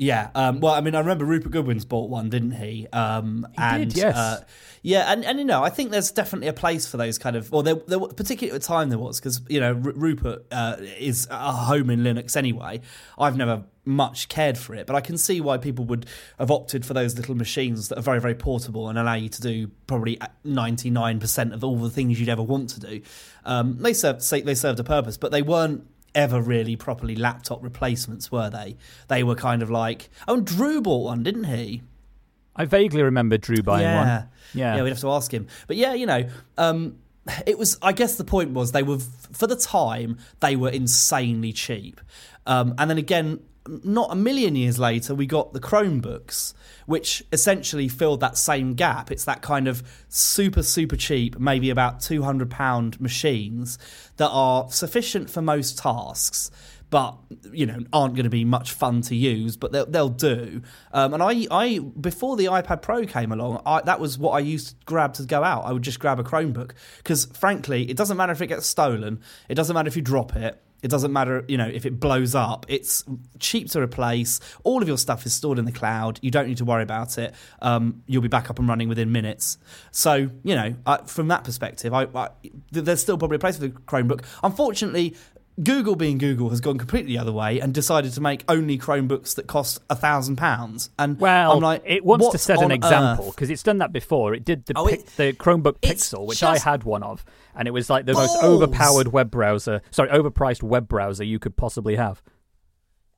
[0.00, 0.30] Yeah.
[0.34, 2.88] Um, well, I mean, I remember Rupert Goodwins bought one, didn't he?
[2.90, 4.16] Um, he and, did, yes.
[4.16, 4.42] Uh,
[4.80, 7.52] yeah, and, and you know, I think there's definitely a place for those kind of.
[7.52, 10.76] Well, there, there particularly at the time there was because you know R- Rupert uh,
[10.98, 12.80] is a home in Linux anyway.
[13.18, 16.06] I've never much cared for it, but I can see why people would
[16.38, 19.42] have opted for those little machines that are very very portable and allow you to
[19.42, 23.02] do probably 99% of all the things you'd ever want to do.
[23.44, 25.84] Um, they served they served a purpose, but they weren't
[26.14, 28.77] ever really properly laptop replacements, were they?
[29.09, 31.83] They were kind of like, oh, and Drew bought one, didn't he?
[32.57, 33.96] I vaguely remember Drew buying yeah.
[33.96, 34.29] one.
[34.53, 35.46] Yeah, yeah, we'd have to ask him.
[35.66, 36.99] But yeah, you know, um,
[37.46, 37.79] it was.
[37.81, 42.01] I guess the point was they were for the time they were insanely cheap,
[42.46, 46.55] um, and then again, not a million years later, we got the Chromebooks,
[46.87, 49.11] which essentially filled that same gap.
[49.11, 53.79] It's that kind of super, super cheap, maybe about £200 machines
[54.16, 56.51] that are sufficient for most tasks.
[56.88, 57.16] But
[57.53, 60.62] you know, aren't going to be much fun to use, but they'll, they'll do.
[60.92, 64.40] Um, and I, I, before the iPad Pro came along, I, that was what I
[64.40, 65.66] used to grab to go out.
[65.66, 69.20] I would just grab a Chromebook because, frankly, it doesn't matter if it gets stolen.
[69.49, 72.35] It doesn't matter if you drop it it doesn't matter, you know, if it blows
[72.35, 72.66] up.
[72.69, 73.05] It's
[73.38, 74.40] cheap to replace.
[74.64, 76.19] All of your stuff is stored in the cloud.
[76.23, 77.35] You don't need to worry about it.
[77.61, 79.59] Um, you'll be back up and running within minutes.
[79.90, 80.75] So, you know,
[81.07, 82.29] from that perspective, I, I,
[82.71, 84.25] there's still probably a place for the Chromebook.
[84.43, 85.16] Unfortunately,
[85.62, 89.35] Google, being Google, has gone completely the other way and decided to make only Chromebooks
[89.35, 90.90] that cost a thousand pounds.
[90.99, 94.35] And well, I'm like, it wants to set an example because it's done that before.
[94.35, 97.70] It did the oh, it, the Chromebook Pixel, which I had one of, and it
[97.72, 98.34] was like the balls.
[98.34, 102.22] most overpowered web browser, sorry, overpriced web browser you could possibly have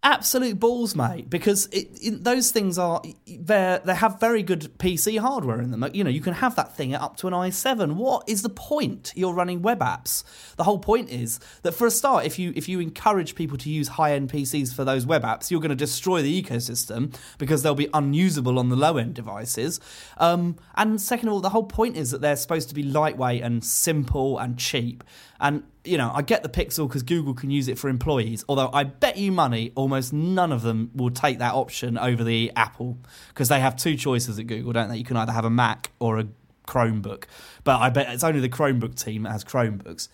[0.03, 1.31] absolute balls, mate.
[1.31, 5.89] Because it, it, those things are they they have very good PC hardware in them.
[5.93, 7.95] You know, you can have that thing up to an i7.
[7.95, 9.13] What is the point?
[9.15, 10.25] You're running web apps.
[10.57, 13.71] The whole point is that for a start, if you if you encourage people to
[13.71, 17.63] use high end PCs for those web apps, you're going to destroy the ecosystem because
[17.63, 19.81] they'll be unusable on the low end devices.
[20.19, 23.43] Um, and second of all, the whole point is that they're supposed to be lightweight
[23.43, 25.05] and simple and cheap.
[25.43, 28.45] And you know, I get the Pixel because Google can use it for employees.
[28.49, 32.53] Although I bet you money, almost none of them will take that option over the
[32.55, 34.97] Apple because they have two choices at Google, don't they?
[34.97, 36.29] You can either have a Mac or a
[36.69, 37.25] Chromebook.
[37.65, 40.09] But I bet it's only the Chromebook team that has Chromebooks.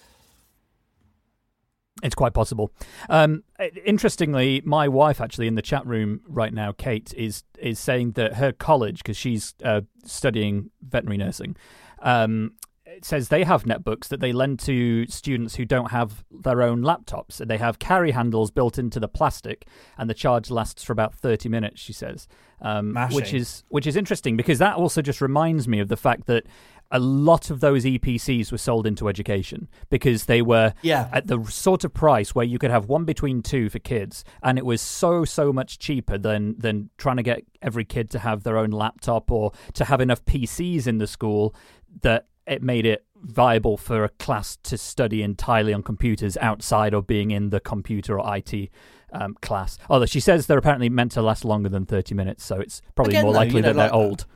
[2.02, 2.72] It's quite possible.
[3.10, 3.42] Um,
[3.84, 8.34] interestingly, my wife actually in the chat room right now, Kate, is is saying that
[8.34, 11.56] her college, because she's uh, studying veterinary nursing,
[11.98, 12.52] um,
[12.98, 16.82] it says they have netbooks that they lend to students who don't have their own
[16.82, 17.36] laptops.
[17.36, 21.48] They have carry handles built into the plastic, and the charge lasts for about thirty
[21.48, 21.80] minutes.
[21.80, 22.26] She says,
[22.60, 26.26] um, which is which is interesting because that also just reminds me of the fact
[26.26, 26.46] that
[26.90, 31.08] a lot of those Eee PCs were sold into education because they were yeah.
[31.12, 34.58] at the sort of price where you could have one between two for kids, and
[34.58, 38.42] it was so so much cheaper than than trying to get every kid to have
[38.42, 41.54] their own laptop or to have enough PCs in the school
[42.02, 47.06] that it made it viable for a class to study entirely on computers outside of
[47.06, 48.70] being in the computer or IT
[49.12, 49.78] um, class.
[49.90, 53.14] Although she says they're apparently meant to last longer than 30 minutes, so it's probably
[53.14, 54.26] Again, more though, likely you know, that they're old.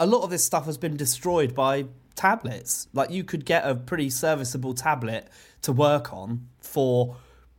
[0.00, 2.88] A lot of this stuff has been destroyed by tablets.
[2.92, 5.28] Like you could get a pretty serviceable tablet
[5.62, 7.16] to work on for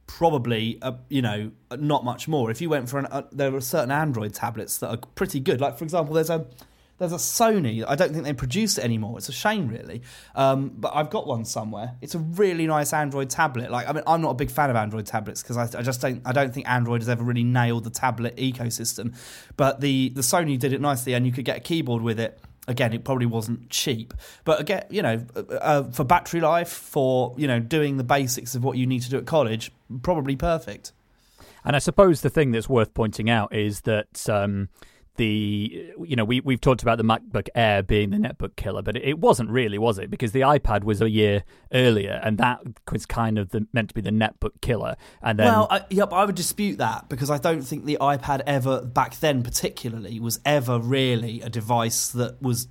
[0.07, 2.51] probably a, you know not much more.
[2.51, 5.61] If you went for an, uh, there are certain Android tablets that are pretty good.
[5.61, 6.45] Like for example, there's a
[6.97, 7.83] there's a Sony.
[7.85, 9.17] I don't think they produce it anymore.
[9.17, 10.01] It's a shame, really.
[10.33, 11.95] Um, but I've got one somewhere.
[12.01, 13.69] It's a really nice Android tablet.
[13.69, 15.99] Like, I mean, I'm not a big fan of Android tablets because I, I, just
[15.99, 16.21] don't.
[16.25, 19.15] I don't think Android has ever really nailed the tablet ecosystem.
[19.57, 22.39] But the the Sony did it nicely, and you could get a keyboard with it.
[22.67, 24.11] Again, it probably wasn't cheap,
[24.43, 28.55] but again, you know, uh, uh for battery life, for you know, doing the basics
[28.55, 30.91] of what you need to do at college, probably perfect.
[31.63, 34.29] And I suppose the thing that's worth pointing out is that.
[34.29, 34.69] Um,
[35.17, 38.95] the you know we we've talked about the MacBook Air being the netbook killer, but
[38.95, 40.09] it wasn't really, was it?
[40.09, 43.95] Because the iPad was a year earlier, and that was kind of the, meant to
[43.95, 44.95] be the netbook killer.
[45.21, 48.41] And then, well, I, yep, I would dispute that because I don't think the iPad
[48.45, 52.67] ever back then, particularly, was ever really a device that was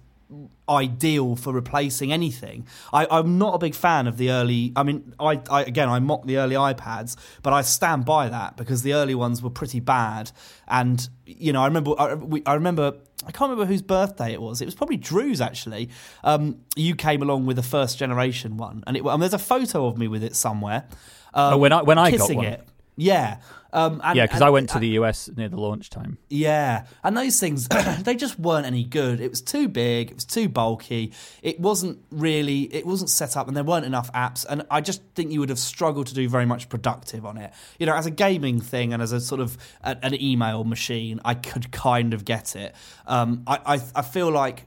[0.69, 2.67] ideal for replacing anything.
[2.93, 4.73] I, am not a big fan of the early.
[4.77, 8.57] I mean, I, I, again I mock the early iPads, but I stand by that
[8.57, 10.33] because the early ones were pretty bad.
[10.67, 12.95] And you know, I remember I, we, I remember
[13.27, 14.61] I can't remember whose birthday it was.
[14.61, 15.91] It was probably Drew's actually.
[16.23, 19.87] Um, you came along with the first generation one, and, it, and there's a photo
[19.87, 20.85] of me with it somewhere.
[21.33, 22.45] Um, oh, when I when I got one.
[22.45, 22.69] It.
[22.97, 23.39] Yeah.
[23.73, 26.17] Um, and, yeah, because I went to the US near the launch time.
[26.29, 27.67] Yeah, and those things
[28.03, 29.21] they just weren't any good.
[29.21, 31.13] It was too big, it was too bulky.
[31.43, 34.47] It wasn't really, it wasn't set up, and there weren't enough apps.
[34.49, 37.53] And I just think you would have struggled to do very much productive on it.
[37.81, 41.21] You know, as a gaming thing and as a sort of a, an email machine,
[41.25, 42.77] I could kind of get it.
[43.09, 44.67] Um, I, I I feel like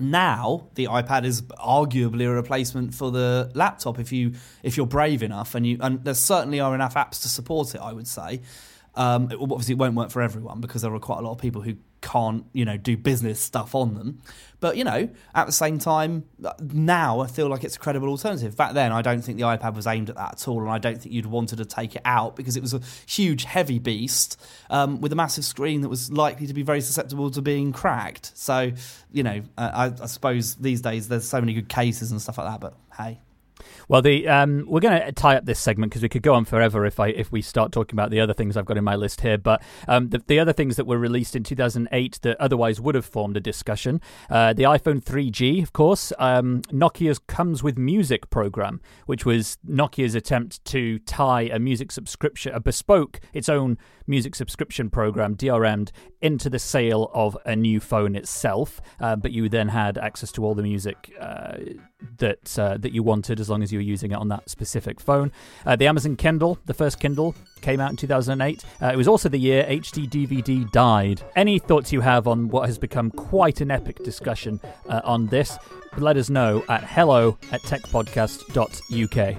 [0.00, 5.22] now the iPad is arguably a replacement for the laptop if you if you're brave
[5.22, 7.80] enough and you and there certainly are enough apps to support it.
[7.80, 8.40] I would say.
[8.98, 11.38] Um, it, obviously, it won't work for everyone because there are quite a lot of
[11.38, 14.20] people who can't, you know, do business stuff on them.
[14.60, 16.24] But you know, at the same time,
[16.60, 18.56] now I feel like it's a credible alternative.
[18.56, 20.78] Back then, I don't think the iPad was aimed at that at all, and I
[20.78, 24.40] don't think you'd wanted to take it out because it was a huge, heavy beast
[24.68, 28.36] um, with a massive screen that was likely to be very susceptible to being cracked.
[28.36, 28.72] So,
[29.12, 32.48] you know, I, I suppose these days there's so many good cases and stuff like
[32.48, 32.60] that.
[32.60, 33.20] But hey,
[33.88, 36.44] well, the um, we're going to tie up this segment because we could go on
[36.44, 38.96] forever if I if we start talking about the other things I've got in my
[38.96, 39.38] list here.
[39.38, 43.06] But um, the, the other things that were released in 2008 that otherwise would have
[43.06, 48.80] formed a discussion: uh, the iPhone 3G, of course, um, Nokia's comes with music program,
[49.06, 54.90] which was Nokia's attempt to tie a music subscription, a bespoke, its own music subscription
[54.90, 58.80] program, DRM'd, into the sale of a new phone itself.
[59.00, 61.58] Uh, but you then had access to all the music uh,
[62.18, 65.00] that uh, that you wanted as long as you were using it on that specific
[65.00, 65.32] phone.
[65.66, 68.64] Uh, the Amazon Kindle, the first Kindle, came out in 2008.
[68.80, 71.22] Uh, it was also the year HD DVD died.
[71.36, 75.58] Any thoughts you have on what has become quite an epic discussion uh, on this?
[75.96, 79.36] Let us know at hello at techpodcast.uk.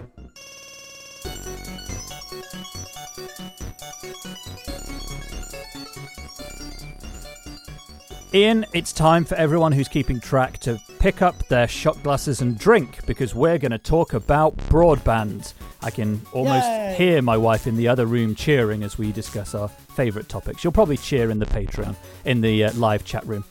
[8.32, 12.60] Ian, it's time for everyone who's keeping track to pick up their shot glasses and
[12.60, 15.54] drink because we're going to talk about broadband.
[15.82, 16.94] I can almost Yay.
[16.96, 20.64] hear my wife in the other room cheering as we discuss our favourite topics.
[20.64, 23.46] You'll probably cheer in the Patreon, in the uh, live chat room.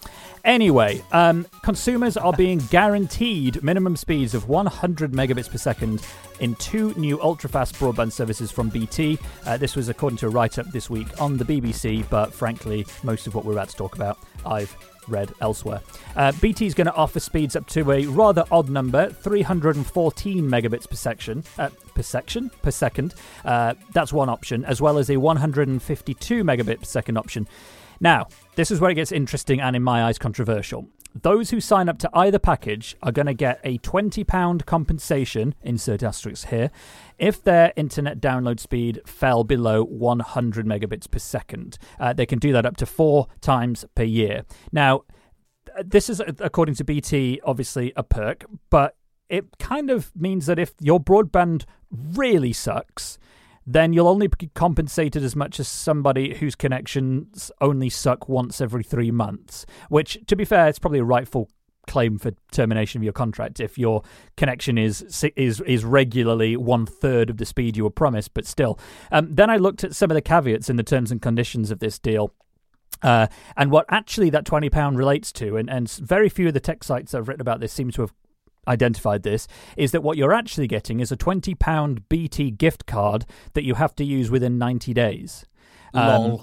[0.48, 6.02] Anyway, um, consumers are being guaranteed minimum speeds of 100 megabits per second
[6.40, 9.18] in two new ultra-fast broadband services from BT.
[9.44, 13.26] Uh, this was according to a write-up this week on the BBC, but frankly, most
[13.26, 14.74] of what we're about to talk about, I've
[15.06, 15.82] read elsewhere.
[16.16, 20.88] Uh, BT is going to offer speeds up to a rather odd number, 314 megabits
[20.88, 21.44] per section.
[21.58, 23.12] Uh, per section per second.
[23.44, 27.46] Uh, that's one option, as well as a 152 megabit per second option.
[28.00, 30.88] Now, this is where it gets interesting and, in my eyes, controversial.
[31.14, 36.02] Those who sign up to either package are going to get a £20 compensation, insert
[36.02, 36.72] asterisk here,
[37.20, 41.78] if their internet download speed fell below 100 megabits per second.
[42.00, 44.42] Uh, they can do that up to four times per year.
[44.72, 45.04] Now,
[45.84, 48.96] this is, according to BT, obviously a perk, but
[49.28, 53.20] it kind of means that if your broadband really sucks,
[53.70, 58.82] then you'll only be compensated as much as somebody whose connections only suck once every
[58.82, 59.66] three months.
[59.90, 61.50] Which, to be fair, it's probably a rightful
[61.86, 64.02] claim for termination of your contract if your
[64.36, 68.32] connection is is is regularly one third of the speed you were promised.
[68.32, 68.78] But still,
[69.12, 71.78] um, then I looked at some of the caveats in the terms and conditions of
[71.78, 72.32] this deal.
[73.02, 76.82] Uh, and what actually that £20 relates to, and, and very few of the tech
[76.82, 78.12] sites have written about this seem to have
[78.68, 83.64] identified this is that what you're actually getting is a £20 BT gift card that
[83.64, 85.44] you have to use within 90 days.
[85.94, 86.38] Um,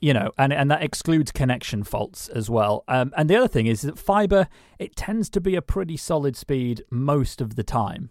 [0.00, 2.84] you know, and and that excludes connection faults as well.
[2.86, 4.48] Um, and the other thing is that fiber
[4.78, 8.10] it tends to be a pretty solid speed most of the time.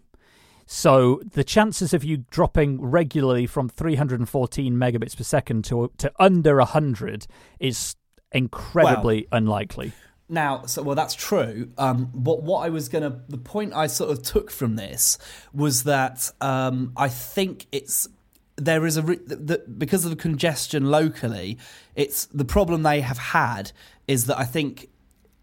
[0.66, 6.56] So the chances of you dropping regularly from 314 megabits per second to to under
[6.56, 7.26] 100
[7.58, 7.96] is
[8.32, 9.92] incredibly well, unlikely.
[10.28, 11.70] Now, so well, that's true.
[11.78, 15.18] Um, what what I was gonna, the point I sort of took from this
[15.54, 18.08] was that um, I think it's
[18.56, 21.58] there is a re- the, because of the congestion locally.
[21.94, 23.72] It's the problem they have had
[24.06, 24.88] is that I think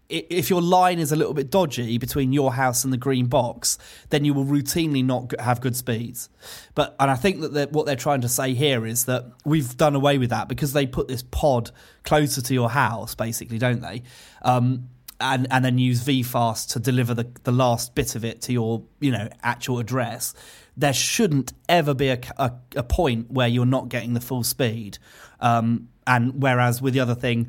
[0.08, 3.76] if your line is a little bit dodgy between your house and the green box,
[4.10, 6.28] then you will routinely not have good speeds.
[6.74, 9.94] But and I think that what they're trying to say here is that we've done
[9.94, 11.70] away with that because they put this pod
[12.04, 14.02] closer to your house, basically, don't they?
[14.42, 14.88] Um,
[15.18, 18.82] and and then use G.fast to deliver the the last bit of it to your
[19.00, 20.34] you know actual address.
[20.76, 24.98] There shouldn't ever be a, a, a point where you're not getting the full speed.
[25.40, 27.48] Um, and whereas with the other thing,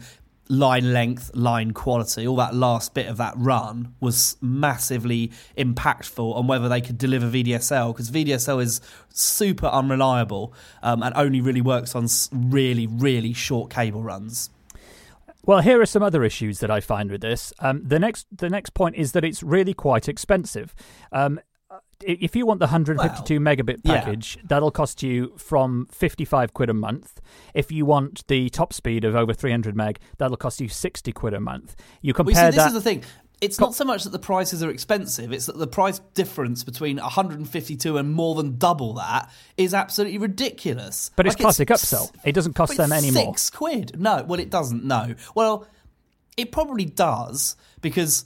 [0.49, 6.47] line length, line quality, all that last bit of that run was massively impactful on
[6.47, 11.95] whether they could deliver VDSL because VDSL is super unreliable um, and only really works
[11.95, 14.49] on really, really short cable runs.
[15.47, 17.53] Well, here are some other issues that I find with this.
[17.59, 20.75] Um, the next, the next point is that it's really quite expensive.
[21.13, 21.39] Um,
[22.01, 24.43] if you want the 152 well, megabit package, yeah.
[24.47, 27.21] that'll cost you from 55 quid a month.
[27.53, 31.33] If you want the top speed of over 300 meg, that'll cost you 60 quid
[31.33, 31.75] a month.
[32.01, 33.03] You compare well, you see, this is the thing.
[33.39, 36.97] It's not so much that the prices are expensive; it's that the price difference between
[36.97, 41.11] 152 and more than double that is absolutely ridiculous.
[41.15, 42.11] But it's like classic it's, upsell.
[42.23, 43.25] It doesn't cost them any more.
[43.25, 43.99] Six quid?
[43.99, 44.83] No, well, it doesn't.
[44.83, 45.13] No.
[45.35, 45.67] Well,
[46.35, 48.25] it probably does because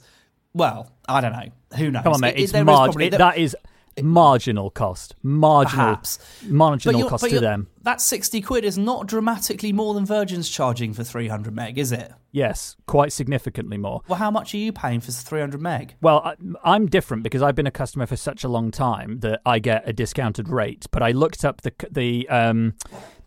[0.54, 1.50] well, I don't know.
[1.76, 2.02] Who knows?
[2.02, 2.36] Come on, mate.
[2.36, 3.06] It, it's marginal.
[3.06, 3.56] It, that is
[4.00, 5.14] marginal cost.
[5.22, 6.18] Marginal, Perhaps.
[6.44, 7.68] marginal cost to them.
[7.82, 12.12] That 60 quid is not dramatically more than Virgin's charging for 300 meg, is it?
[12.30, 14.00] Yes, quite significantly more.
[14.08, 15.96] Well, how much are you paying for 300 meg?
[16.00, 19.42] Well, I, am different because I've been a customer for such a long time that
[19.44, 20.86] I get a discounted rate.
[20.90, 22.74] But I looked up the the um,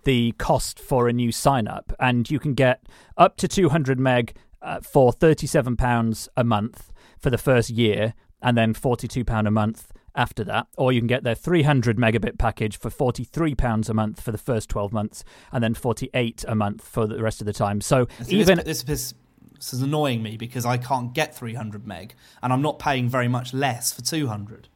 [0.06, 2.84] the cost for a new sign up, and you can get
[3.18, 8.58] up to 200 meg uh, for 37 pounds a month for the first year, and
[8.58, 10.68] then £42 a month after that.
[10.78, 14.70] Or you can get their 300 megabit package for £43 a month for the first
[14.70, 17.82] 12 months, and then 48 a month for the rest of the time.
[17.82, 18.62] So even.
[18.66, 19.14] This, this,
[19.56, 23.28] this is annoying me because I can't get 300 meg, and I'm not paying very
[23.28, 24.70] much less for 200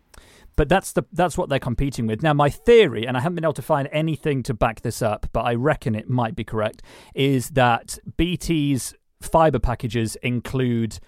[0.56, 2.22] but that's the that's what they're competing with.
[2.22, 5.26] Now, my theory, and I haven't been able to find anything to back this up,
[5.32, 6.82] but I reckon it might be correct,
[7.16, 11.00] is that BT's fiber packages include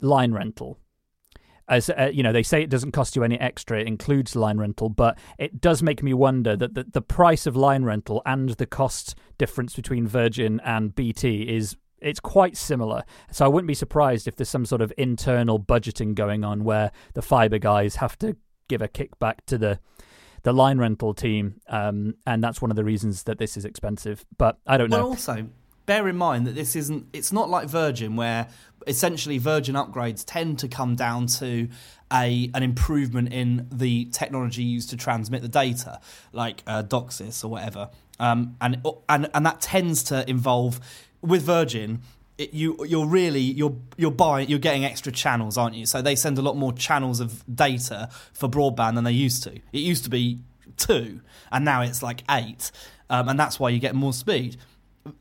[0.00, 0.78] line rental
[1.68, 4.58] as uh, you know they say it doesn't cost you any extra it includes line
[4.58, 8.50] rental but it does make me wonder that the, the price of line rental and
[8.50, 13.02] the cost difference between virgin and bt is it's quite similar.
[13.30, 16.92] So i wouldn't be surprised if there's some sort of internal budgeting going on where
[17.14, 18.36] the fiber guys have to
[18.68, 19.80] give a kickback to the
[20.42, 24.26] the line rental team um, and that's one of the reasons that this is expensive
[24.36, 25.06] but i don't know.
[25.06, 25.48] Also
[25.86, 28.48] bear in mind that this isn't it's not like virgin where
[28.86, 31.68] essentially virgin upgrades tend to come down to
[32.12, 36.00] a an improvement in the technology used to transmit the data
[36.32, 37.90] like uh, DOCSIS or whatever.
[38.20, 40.80] Um, and and and that tends to involve
[41.20, 42.02] with virgin
[42.36, 45.86] it, you you're really you're you're buying you're getting extra channels aren't you?
[45.86, 49.52] So they send a lot more channels of data for broadband than they used to.
[49.52, 50.40] It used to be
[50.76, 51.20] two
[51.50, 52.70] and now it's like eight.
[53.10, 54.56] Um, and that's why you get more speed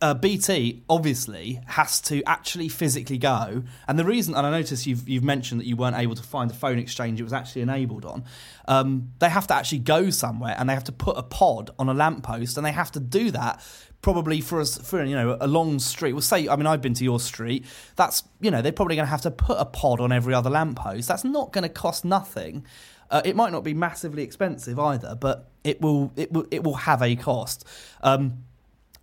[0.01, 5.07] uh, BT obviously has to actually physically go, and the reason, and I noticed you've
[5.09, 8.05] you've mentioned that you weren't able to find a phone exchange it was actually enabled
[8.05, 8.23] on.
[8.67, 11.89] Um, they have to actually go somewhere, and they have to put a pod on
[11.89, 13.61] a lamppost, and they have to do that
[14.01, 16.13] probably for us for you know a long street.
[16.13, 17.65] We'll say, I mean, I've been to your street.
[17.97, 20.49] That's you know they're probably going to have to put a pod on every other
[20.49, 21.09] lamppost.
[21.09, 22.65] That's not going to cost nothing.
[23.09, 26.75] Uh, it might not be massively expensive either, but it will it will it will
[26.75, 27.67] have a cost.
[28.01, 28.45] Um,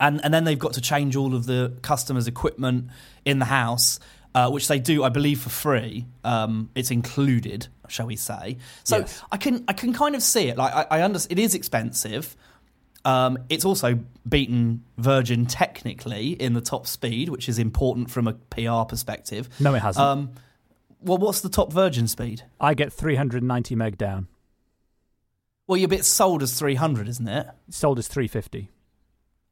[0.01, 2.89] and and then they've got to change all of the customers' equipment
[3.25, 4.01] in the house.
[4.33, 6.07] Uh, which they do, I believe, for free.
[6.23, 8.59] Um, it's included, shall we say?
[8.85, 9.21] So yes.
[9.33, 10.57] I can I can kind of see it.
[10.57, 12.37] Like I, I understand, it is expensive.
[13.05, 13.99] Um, it's also
[14.29, 19.49] beaten Virgin technically in the top speed, which is important from a PR perspective.
[19.59, 20.07] No, it hasn't.
[20.07, 20.31] Um,
[21.01, 22.43] well, what's the top Virgin speed?
[22.61, 24.29] I get 390 meg down.
[25.67, 27.47] Well, you're a bit sold as 300, isn't it?
[27.71, 28.71] Sold as 350.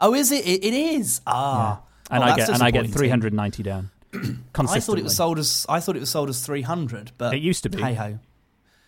[0.00, 0.46] Oh, is it?
[0.46, 1.20] It, it is.
[1.26, 1.80] Ah,
[2.10, 2.16] yeah.
[2.16, 3.90] and I get and I get three hundred ninety down.
[4.54, 7.34] I thought it was sold as I thought it was sold as three hundred, but
[7.34, 7.82] it used to be.
[7.82, 8.18] Hey ho,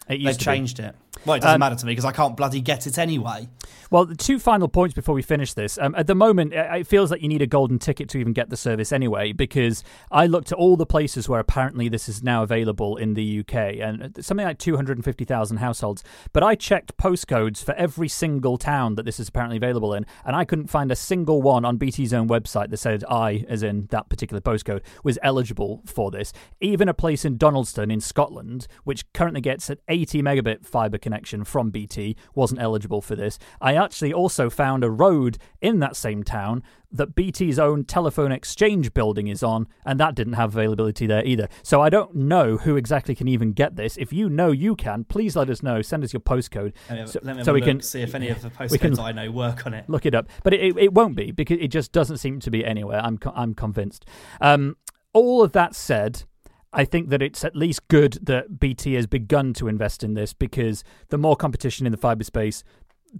[0.08, 0.94] they've changed it.
[1.26, 3.48] Well, it doesn't um, matter to me because I can't bloody get it anyway.
[3.90, 5.76] Well, the two final points before we finish this.
[5.76, 8.48] Um, at the moment, it feels like you need a golden ticket to even get
[8.48, 9.82] the service anyway, because
[10.12, 13.54] I looked at all the places where apparently this is now available in the UK,
[13.80, 16.04] and something like 250,000 households.
[16.32, 20.36] But I checked postcodes for every single town that this is apparently available in, and
[20.36, 23.88] I couldn't find a single one on BT's own website that said I, as in
[23.90, 26.32] that particular postcode, was eligible for this.
[26.60, 31.44] Even a place in Donaldson in Scotland, which currently gets an 80 megabit fibre connection
[31.44, 33.38] from BT, wasn't eligible for this.
[33.60, 38.92] I actually also found a road in that same town that BT's own telephone exchange
[38.92, 41.48] building is on, and that didn't have availability there either.
[41.62, 43.96] So I don't know who exactly can even get this.
[43.96, 45.82] If you know you can, please let us know.
[45.82, 46.74] Send us your postcode
[47.06, 49.88] so, so we can see if any of the postcodes I know work on it.
[49.88, 52.64] Look it up, but it, it won't be because it just doesn't seem to be
[52.64, 53.00] anywhere.
[53.00, 54.06] I'm I'm convinced.
[54.40, 54.76] Um,
[55.12, 56.24] all of that said,
[56.72, 60.32] I think that it's at least good that BT has begun to invest in this
[60.32, 62.62] because the more competition in the fiber space,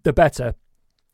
[0.05, 0.55] the better.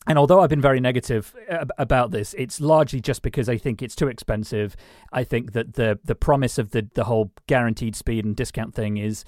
[0.07, 1.35] And although I've been very negative
[1.79, 4.77] about this, it's largely just because I think it's too expensive.
[5.13, 8.99] I think that the the promise of the the whole guaranteed speed and discount thing
[8.99, 9.25] is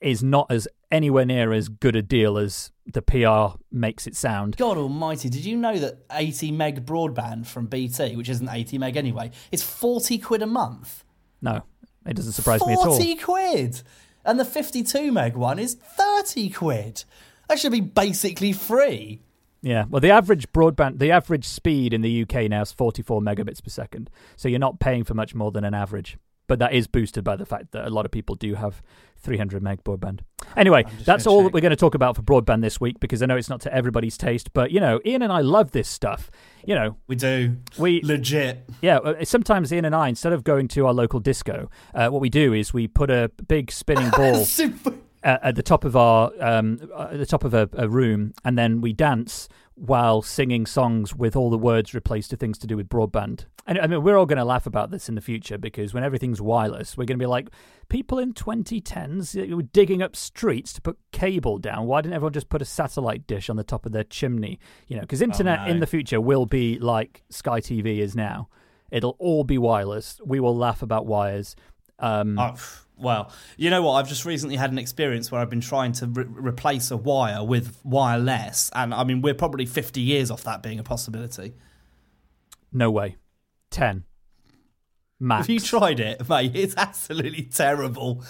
[0.00, 4.56] is not as anywhere near as good a deal as the PR makes it sound.
[4.56, 8.96] God almighty, did you know that 80 meg broadband from BT, which isn't 80 meg
[8.96, 11.04] anyway, is 40 quid a month?
[11.42, 11.62] No.
[12.06, 12.96] It doesn't surprise me at all.
[12.96, 13.82] 40 quid!
[14.24, 17.04] And the 52 meg one is 30 quid.
[17.48, 19.20] That should be basically free.
[19.62, 23.62] Yeah, well, the average broadband, the average speed in the UK now is 44 megabits
[23.62, 24.10] per second.
[24.36, 26.18] So you're not paying for much more than an average.
[26.46, 28.82] But that is boosted by the fact that a lot of people do have
[29.18, 30.20] 300 meg broadband.
[30.56, 31.46] Anyway, that's all check.
[31.46, 33.60] that we're going to talk about for broadband this week because I know it's not
[33.62, 34.52] to everybody's taste.
[34.52, 36.30] But, you know, Ian and I love this stuff.
[36.64, 37.56] You know, we do.
[37.78, 38.68] We legit.
[38.80, 38.98] Yeah.
[38.98, 42.28] Uh, sometimes Ian and I, instead of going to our local disco, uh, what we
[42.28, 44.44] do is we put a big spinning ball.
[44.44, 44.92] Super
[45.26, 48.80] at the top of our um, at the top of a, a, room, and then
[48.80, 52.88] we dance while singing songs with all the words replaced to things to do with
[52.88, 53.44] broadband.
[53.66, 56.02] And I mean, we're all going to laugh about this in the future because when
[56.02, 57.50] everything's wireless, we're going to be like,
[57.90, 61.86] people in 2010s were digging up streets to put cable down.
[61.86, 64.58] Why didn't everyone just put a satellite dish on the top of their chimney?
[64.86, 65.70] You know, because oh, internet oh, no.
[65.72, 68.48] in the future will be like Sky TV is now.
[68.90, 70.20] It'll all be wireless.
[70.24, 71.54] We will laugh about wires.
[71.98, 72.56] Um, oh
[72.98, 73.92] well, you know what?
[73.94, 77.44] I've just recently had an experience where I've been trying to re- replace a wire
[77.44, 81.54] with wireless, and I mean, we're probably 50 years off that being a possibility.
[82.72, 83.16] No way.
[83.70, 84.04] 10.
[85.20, 85.46] Max.
[85.46, 86.52] Have you tried it, mate?
[86.54, 88.24] It's absolutely terrible.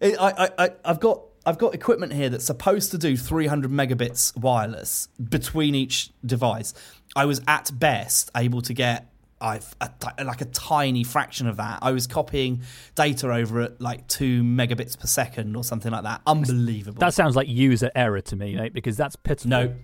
[0.00, 4.36] It, I, I, I've got I've got equipment here that's supposed to do 300 megabits
[4.36, 6.74] wireless between each device.
[7.16, 9.10] I was at best able to get
[9.40, 11.78] Like a tiny fraction of that.
[11.82, 12.62] I was copying
[12.94, 16.20] data over at like two megabits per second or something like that.
[16.26, 17.00] Unbelievable.
[17.00, 19.48] That sounds like user error to me, mate, because that's pitiful.
[19.48, 19.74] No,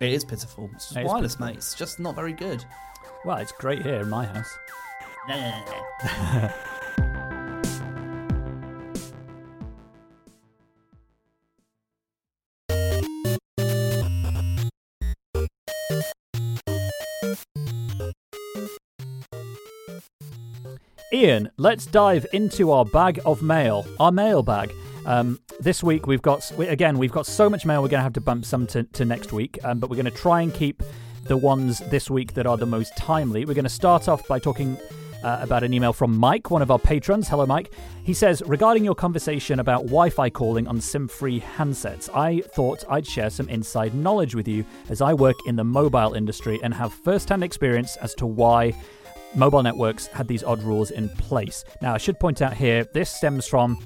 [0.00, 0.70] it is pitiful.
[0.74, 1.46] It's it wireless, pitiful.
[1.46, 1.56] mate.
[1.56, 2.64] It's just not very good.
[3.24, 4.58] Well, it's great here in my house.
[21.14, 24.72] Ian, let's dive into our bag of mail, our mail bag.
[25.06, 28.14] Um, this week we've got again we've got so much mail we're going to have
[28.14, 30.82] to bump some to, to next week, um, but we're going to try and keep
[31.26, 33.44] the ones this week that are the most timely.
[33.44, 34.76] We're going to start off by talking
[35.22, 37.28] uh, about an email from Mike, one of our patrons.
[37.28, 37.72] Hello, Mike.
[38.02, 42.82] He says, regarding your conversation about Wi Fi calling on SIM free handsets, I thought
[42.90, 46.74] I'd share some inside knowledge with you as I work in the mobile industry and
[46.74, 48.74] have first hand experience as to why
[49.34, 51.64] mobile networks had these odd rules in place.
[51.82, 53.78] Now, I should point out here, this stems from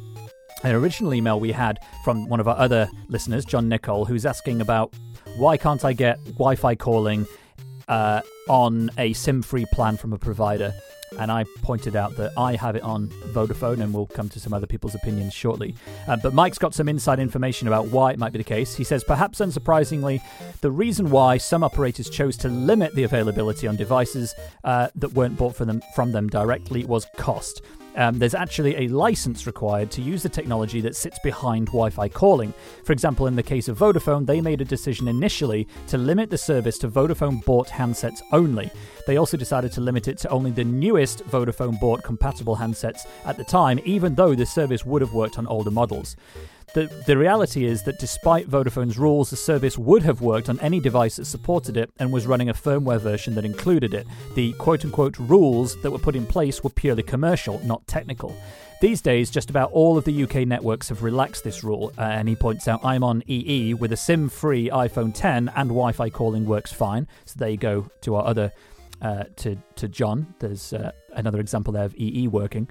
[0.64, 4.60] an original email we had from one of our other listeners, John Nicole, who's asking
[4.60, 4.92] about
[5.36, 7.26] why can't I get Wi Fi calling
[7.88, 10.72] uh, on a SIM free plan from a provider?
[11.18, 14.52] and I pointed out that I have it on Vodafone, and we'll come to some
[14.52, 15.74] other people's opinions shortly.
[16.06, 18.74] Uh, but Mike's got some inside information about why it might be the case.
[18.74, 20.20] He says, perhaps unsurprisingly,
[20.60, 24.34] the reason why some operators chose to limit the availability on devices
[24.64, 27.62] uh, that weren't bought them, from them directly was cost
[27.96, 32.08] um, there's actually a license required to use the technology that sits behind Wi Fi
[32.08, 32.54] calling.
[32.84, 36.38] For example, in the case of Vodafone, they made a decision initially to limit the
[36.38, 38.70] service to Vodafone bought handsets only.
[39.06, 43.36] They also decided to limit it to only the newest Vodafone bought compatible handsets at
[43.36, 46.16] the time, even though the service would have worked on older models.
[46.74, 50.80] The, the reality is that despite Vodafone's rules, the service would have worked on any
[50.80, 54.06] device that supported it and was running a firmware version that included it.
[54.34, 58.36] The quote unquote rules that were put in place were purely commercial, not technical.
[58.80, 62.28] These days, just about all of the UK networks have relaxed this rule, uh, and
[62.28, 66.10] he points out I'm on EE with a SIM free iPhone 10 and Wi Fi
[66.10, 67.08] calling works fine.
[67.24, 68.52] So there you go to our other,
[69.02, 70.32] uh, to, to John.
[70.38, 72.68] There's uh, another example there of EE working.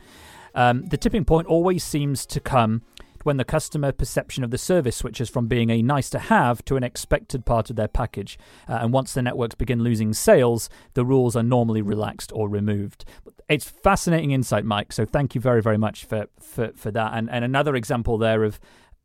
[0.55, 2.83] Um, the tipping point always seems to come
[3.25, 6.75] when the customer perception of the service switches from being a nice to have to
[6.75, 8.37] an expected part of their package.
[8.67, 13.05] Uh, and once the networks begin losing sales, the rules are normally relaxed or removed.
[13.49, 14.91] It's fascinating insight, Mike.
[14.91, 17.13] So thank you very, very much for, for, for that.
[17.13, 18.59] And, and another example there of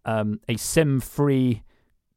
[0.04, 1.62] um, a SIM free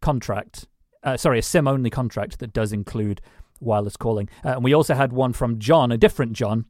[0.01, 0.67] contract.
[1.03, 3.21] Uh, sorry, a SIM only contract that does include
[3.59, 4.29] wireless calling.
[4.43, 6.65] Uh, and we also had one from John, a different John.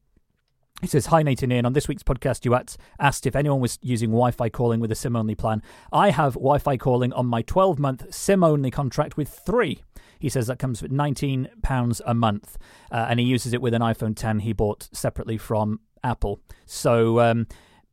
[0.81, 1.65] He says, Hi, Nate and Ian.
[1.65, 2.57] On this week's podcast, you
[2.99, 5.61] asked if anyone was using Wi Fi calling with a SIM only plan.
[5.91, 9.81] I have Wi Fi calling on my 12 month SIM only contract with three.
[10.19, 12.57] He says that comes with £19 a month,
[12.91, 16.39] uh, and he uses it with an iPhone 10 he bought separately from Apple.
[16.65, 17.47] So, um,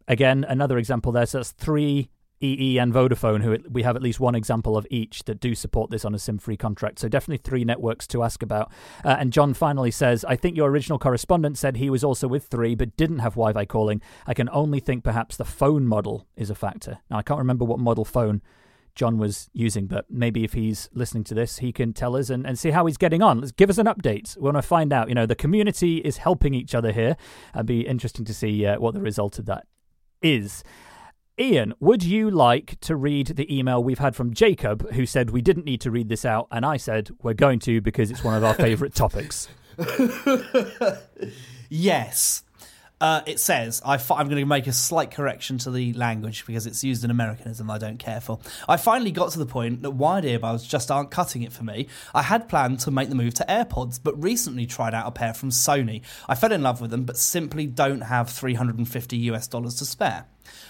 [0.09, 1.27] again, another example there.
[1.27, 2.11] So that's three
[2.43, 5.91] EE and Vodafone, who we have at least one example of each that do support
[5.91, 6.99] this on a SIM free contract.
[6.99, 8.71] So definitely three networks to ask about.
[9.05, 12.47] Uh, and John finally says, I think your original correspondent said he was also with
[12.47, 14.01] three but didn't have Wi Fi calling.
[14.27, 16.99] I can only think perhaps the phone model is a factor.
[17.11, 18.43] Now, I can't remember what model phone
[18.95, 22.47] John was using, but maybe if he's listening to this, he can tell us and,
[22.47, 23.41] and see how he's getting on.
[23.41, 24.37] Let's give us an update.
[24.37, 25.09] We want to find out.
[25.09, 27.17] You know, the community is helping each other here.
[27.55, 29.67] It'd be interesting to see uh, what the result of that
[30.21, 30.63] is.
[31.39, 35.41] Ian, would you like to read the email we've had from Jacob, who said we
[35.41, 38.35] didn't need to read this out, and I said we're going to because it's one
[38.35, 39.49] of our favourite topics?
[41.71, 42.45] yes.
[43.03, 46.69] Uh, it says, I am going to make a slight correction to the language because
[46.69, 48.39] it's used in Americanism I don't care for.
[48.69, 51.89] I finally got to the point that wired earbuds just aren't cutting it for me.
[52.15, 55.35] I had planned to make the move to AirPods, but recently tried out a pair
[55.35, 56.03] from Sony.
[56.29, 60.27] I fell in love with them, but simply don't have 350 US dollars to spare.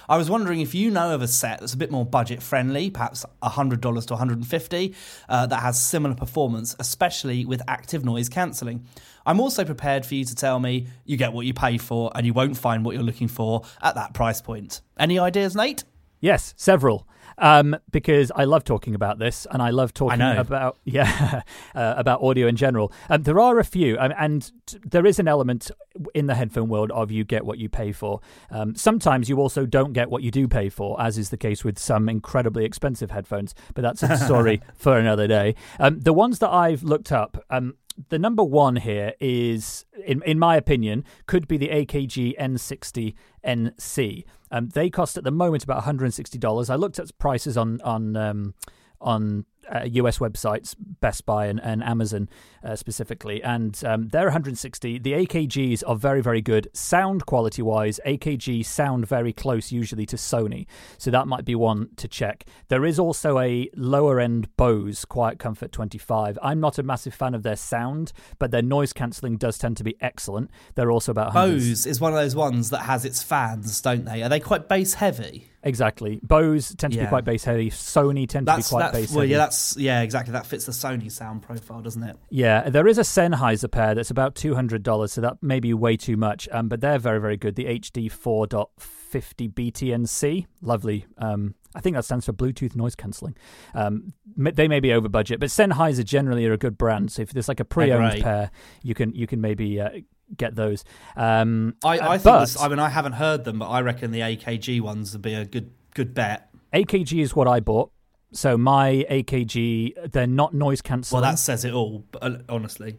[0.08, 2.90] I was wondering if you know of a set that's a bit more budget friendly,
[2.90, 4.94] perhaps $100 to 150
[5.28, 8.86] uh, that has similar performance, especially with active noise cancelling.
[9.26, 12.26] I'm also prepared for you to tell me you get what you pay for and
[12.26, 14.80] you won't find what you're looking for at that price point.
[14.98, 15.84] Any ideas, Nate?
[16.20, 17.06] Yes, several
[17.38, 21.42] um, because I love talking about this and I love talking I about yeah
[21.74, 22.92] uh, about audio in general.
[23.08, 25.70] Um, there are a few, um, and t- there is an element
[26.14, 28.20] in the headphone world of you get what you pay for.
[28.50, 31.64] Um, sometimes you also don't get what you do pay for, as is the case
[31.64, 33.54] with some incredibly expensive headphones.
[33.74, 35.54] But that's a story for another day.
[35.78, 37.74] Um, the ones that I've looked up, um,
[38.08, 43.14] the number one here is, in in my opinion, could be the AKG N60
[43.44, 44.24] NC.
[44.50, 46.70] Um, they cost at the moment about $160.
[46.70, 48.54] I looked at prices on on um,
[49.00, 52.28] on uh, US websites, Best Buy and, and Amazon
[52.64, 54.98] uh, specifically, and um, they're 160.
[54.98, 56.68] The AKGs are very, very good.
[56.72, 60.66] Sound quality wise, AKG sound very close usually to Sony,
[60.98, 62.44] so that might be one to check.
[62.68, 66.38] There is also a lower end Bose Quiet Comfort 25.
[66.42, 69.84] I'm not a massive fan of their sound, but their noise cancelling does tend to
[69.84, 70.50] be excellent.
[70.74, 74.22] They're also about Bose is one of those ones that has its fans, don't they?
[74.22, 75.51] Are they quite bass heavy?
[75.64, 76.18] Exactly.
[76.22, 77.04] Bose tend to yeah.
[77.04, 77.70] be quite bass heavy.
[77.70, 79.32] Sony tend that's, to be quite bass well, heavy.
[79.32, 80.32] Yeah, that's yeah, exactly.
[80.32, 82.16] That fits the Sony sound profile, doesn't it?
[82.30, 85.72] Yeah, there is a Sennheiser pair that's about two hundred dollars, so that may be
[85.72, 86.48] way too much.
[86.50, 87.54] Um, but they're very very good.
[87.54, 91.06] The HD 4.50 BTNC, lovely.
[91.18, 93.36] Um, I think that stands for Bluetooth noise cancelling.
[93.74, 97.12] Um, they may be over budget, but Sennheiser generally are a good brand.
[97.12, 98.50] So if there's like a pre-owned pair,
[98.82, 99.90] you can you can maybe uh,
[100.36, 100.84] get those.
[101.16, 102.40] Um, I, I think.
[102.40, 105.34] This, I mean, I haven't heard them, but I reckon the AKG ones would be
[105.34, 106.48] a good good bet.
[106.72, 107.90] AKG is what I bought.
[108.32, 111.22] So my AKG, they're not noise cancelling.
[111.22, 112.04] Well, that says it all.
[112.20, 112.96] Uh, honestly,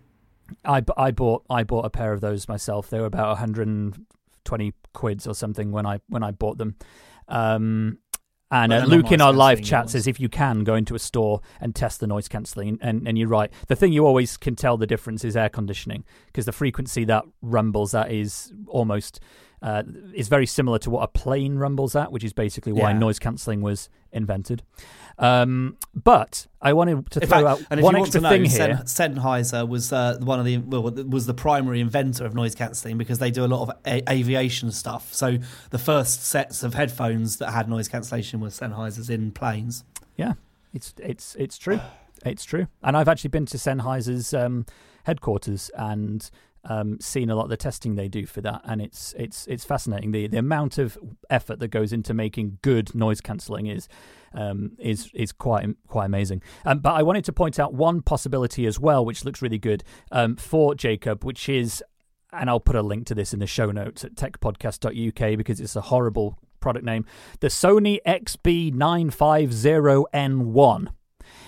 [0.63, 2.89] I, I bought I bought a pair of those myself.
[2.89, 6.75] They were about 120 quids or something when I when I bought them.
[7.27, 7.97] Um,
[8.53, 11.41] and uh, Luke in our live chat says if you can go into a store
[11.59, 13.51] and test the noise cancelling, and, and you're right.
[13.67, 17.25] The thing you always can tell the difference is air conditioning because the frequency that
[17.41, 19.19] rumbles that is almost
[19.63, 19.81] uh,
[20.13, 22.97] is very similar to what a plane rumbles at, which is basically why yeah.
[22.97, 24.61] noise cancelling was invented.
[25.19, 28.81] Um, but I wanted to throw fact, out one extra know, thing here.
[28.85, 33.19] Sennheiser was uh, one of the well, was the primary inventor of noise cancelling because
[33.19, 35.13] they do a lot of a- aviation stuff.
[35.13, 35.37] So
[35.69, 39.83] the first sets of headphones that had noise cancellation were Sennheisers in planes.
[40.15, 40.33] Yeah,
[40.73, 41.79] it's it's it's true.
[42.25, 44.65] It's true, and I've actually been to Sennheiser's um,
[45.03, 46.29] headquarters, and
[46.65, 49.65] um, seen a lot of the testing they do for that, and it's it's it's
[49.65, 50.11] fascinating.
[50.11, 50.97] The the amount of
[51.29, 53.87] effort that goes into making good noise cancelling is
[54.33, 56.41] um, is is quite quite amazing.
[56.65, 59.83] Um, but I wanted to point out one possibility as well, which looks really good
[60.11, 61.83] um, for Jacob, which is,
[62.31, 65.75] and I'll put a link to this in the show notes at techpodcast.uk because it's
[65.75, 67.05] a horrible product name,
[67.41, 70.87] the Sony XB950N1.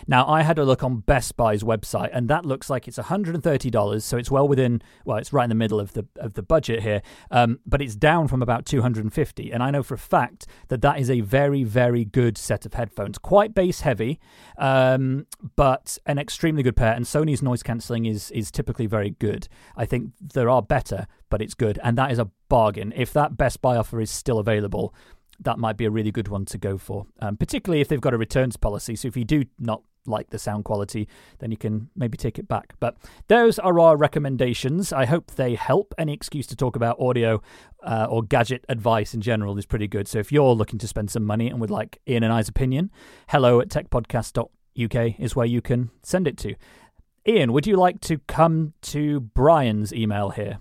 [0.08, 4.01] Now, I had a look on Best Buy's website, and that looks like it's $130,
[4.01, 6.84] so it's well within, well, it's right in the middle of the of the budget
[6.84, 7.01] here,
[7.32, 10.99] um, but it's down from about 250 And I know for a fact that that
[10.99, 13.18] is a very, very good set of headphones.
[13.18, 14.20] Quite bass heavy,
[14.58, 15.26] um,
[15.56, 19.47] but an extremely good pair, and Sony's noise cancelling is, is typically very good.
[19.76, 22.93] I think there are better, but it's good, and that is a bargain.
[22.95, 24.93] If that Best Buy offer is still available,
[25.39, 28.14] that might be a really good one to go for, um, particularly if they've got
[28.14, 28.95] a returns policy.
[28.95, 31.08] So if you do not like the sound quality,
[31.39, 32.74] then you can maybe take it back.
[32.80, 32.95] But
[33.28, 34.93] those are our recommendations.
[34.93, 35.93] I hope they help.
[35.97, 37.41] Any excuse to talk about audio
[37.84, 40.08] uh, or gadget advice in general is pretty good.
[40.08, 42.91] So if you're looking to spend some money and would like Ian and I's opinion,
[43.30, 46.56] hello at techpodcast.uk is where you can send it to.
[47.28, 50.60] Ian, would you like to come to Brian's email here?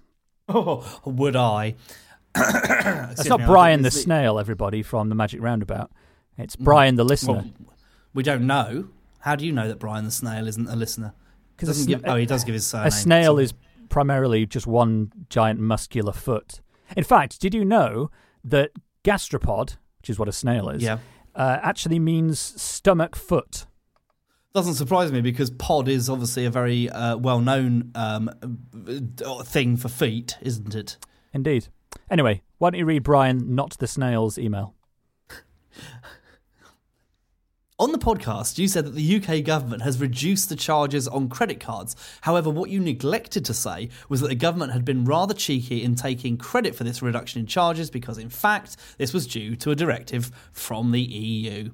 [0.49, 1.75] Oh, would I?
[2.35, 5.91] That's not Brian the snail, everybody, from the Magic Roundabout.
[6.37, 7.35] It's Brian the listener.
[7.35, 7.53] Well,
[8.13, 8.89] we don't know.
[9.25, 11.15] How do you know that Brian the snail isn't a listener?
[11.57, 12.89] Because oh, he does give his surname.
[12.89, 13.55] A snail is
[13.89, 16.61] primarily just one giant muscular foot.
[16.95, 18.11] In fact, did you know
[18.45, 18.73] that
[19.03, 20.99] gastropod, which is what a snail is, yeah.
[21.35, 23.65] uh, actually means stomach foot?
[24.53, 28.29] Doesn't surprise me because pod is obviously a very uh, well-known um,
[29.47, 30.99] thing for feet, isn't it?
[31.33, 31.69] Indeed.
[32.11, 34.75] Anyway, why don't you read Brian, not the snail's email?
[37.77, 41.59] On the podcast, you said that the UK government has reduced the charges on credit
[41.59, 41.97] cards.
[42.21, 45.97] However, what you neglected to say was that the government had been rather cheeky in
[45.97, 49.75] taking credit for this reduction in charges because, in fact, this was due to a
[49.75, 51.71] directive from the EU.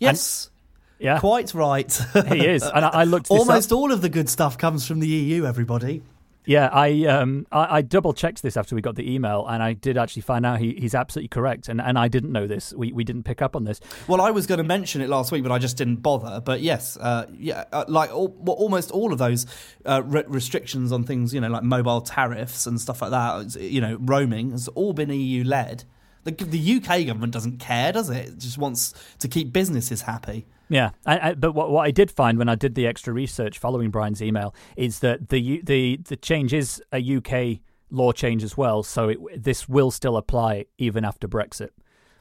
[0.00, 0.50] Yes.
[0.98, 1.20] And, yeah.
[1.20, 1.92] Quite right.
[2.26, 2.64] he is.
[2.64, 3.78] And I, I looked Almost up.
[3.78, 6.02] all of the good stuff comes from the EU, everybody.
[6.48, 9.74] Yeah, I um I, I, double checked this after we got the email, and I
[9.74, 12.72] did actually find out he, he's absolutely correct, and, and I didn't know this.
[12.72, 13.80] We we didn't pick up on this.
[14.06, 16.40] Well, I was going to mention it last week, but I just didn't bother.
[16.40, 19.44] But yes, uh, yeah, uh, like all, well, almost all of those
[19.84, 23.82] uh, re- restrictions on things, you know, like mobile tariffs and stuff like that, you
[23.82, 25.84] know, roaming has all been EU led.
[26.24, 28.26] The, the UK government doesn't care, does it?
[28.26, 30.46] It just wants to keep businesses happy.
[30.68, 33.58] Yeah, I, I, but what, what I did find when I did the extra research
[33.58, 37.60] following Brian's email is that the the the change is a UK
[37.90, 41.70] law change as well, so it, this will still apply even after Brexit.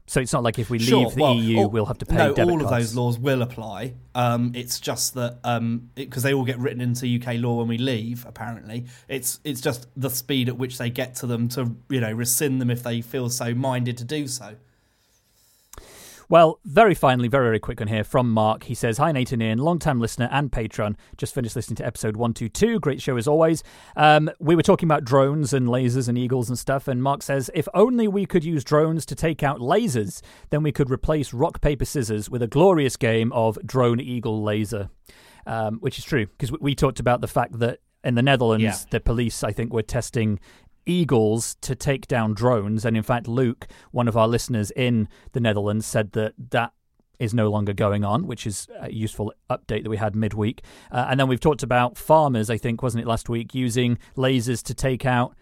[0.09, 0.99] So it's not like if we sure.
[0.99, 2.15] leave the well, EU, all, we'll have to pay.
[2.15, 3.93] No, all of those laws will apply.
[4.15, 5.41] Um, it's just that
[5.95, 8.25] because um, they all get written into UK law when we leave.
[8.25, 12.11] Apparently, it's it's just the speed at which they get to them to you know
[12.11, 14.55] rescind them if they feel so minded to do so.
[16.29, 18.63] Well, very finally, very, very quick on here from Mark.
[18.63, 20.97] He says, Hi, Nate and Ian, long time listener and patron.
[21.15, 22.81] Just finished listening to episode 122.
[22.81, 23.63] Great show as always.
[23.95, 26.89] Um, we were talking about drones and lasers and eagles and stuff.
[26.89, 30.73] And Mark says, If only we could use drones to take out lasers, then we
[30.73, 34.89] could replace rock, paper, scissors with a glorious game of drone, eagle, laser.
[35.45, 38.75] Um, which is true because we talked about the fact that in the Netherlands, yeah.
[38.89, 40.39] the police, I think, were testing
[40.87, 42.85] eagles to take down drones.
[42.85, 46.73] And in fact, Luke, one of our listeners in the Netherlands, said that that
[47.19, 50.61] is no longer going on, which is a useful update that we had midweek.
[50.91, 54.61] Uh, and then we've talked about farmers, I think, wasn't it last week, using lasers
[54.63, 55.35] to take out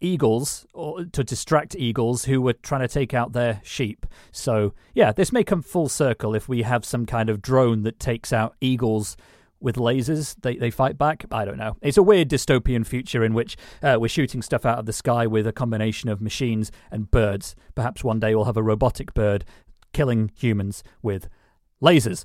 [0.00, 4.06] eagles or to distract eagles who were trying to take out their sheep.
[4.30, 7.98] So, yeah, this may come full circle if we have some kind of drone that
[7.98, 9.16] takes out eagles
[9.60, 11.24] with lasers they, they fight back?
[11.30, 11.76] I don't know.
[11.82, 15.26] It's a weird dystopian future in which uh, we're shooting stuff out of the sky
[15.26, 17.54] with a combination of machines and birds.
[17.74, 19.44] Perhaps one day we'll have a robotic bird
[19.92, 21.28] killing humans with
[21.82, 22.24] lasers.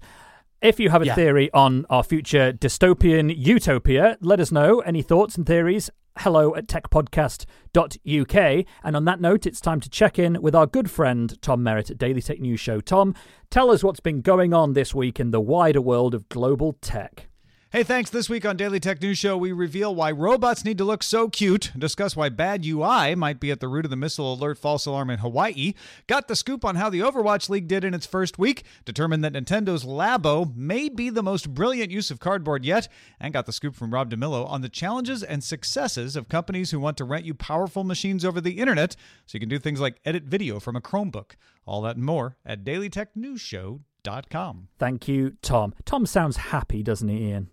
[0.61, 1.15] If you have a yeah.
[1.15, 4.79] theory on our future dystopian utopia let us know.
[4.79, 8.65] Any thoughts and theories hello at techpodcast.uk.
[8.83, 11.89] And on that note, it's time to check in with our good friend Tom Merritt
[11.89, 12.81] at Daily Tech News Show.
[12.81, 13.15] Tom,
[13.49, 17.27] tell us what's been going on this week in the wider world of global tech.
[17.73, 18.11] Hey, thanks.
[18.11, 21.27] This week on Daily Tech News Show, we reveal why robots need to look so
[21.27, 24.85] cute, discuss why bad UI might be at the root of the missile alert false
[24.85, 25.73] alarm in Hawaii,
[26.05, 29.33] got the scoop on how the Overwatch League did in its first week, determined that
[29.33, 32.87] Nintendo's Labo may be the most brilliant use of cardboard yet,
[33.19, 36.79] and got the scoop from Rob DeMillo on the challenges and successes of companies who
[36.79, 38.95] want to rent you powerful machines over the internet
[39.25, 41.31] so you can do things like edit video from a Chromebook.
[41.65, 44.67] All that and more at dailytechnewsshow.com.
[44.77, 45.73] Thank you, Tom.
[45.85, 47.49] Tom sounds happy, doesn't he, Ian?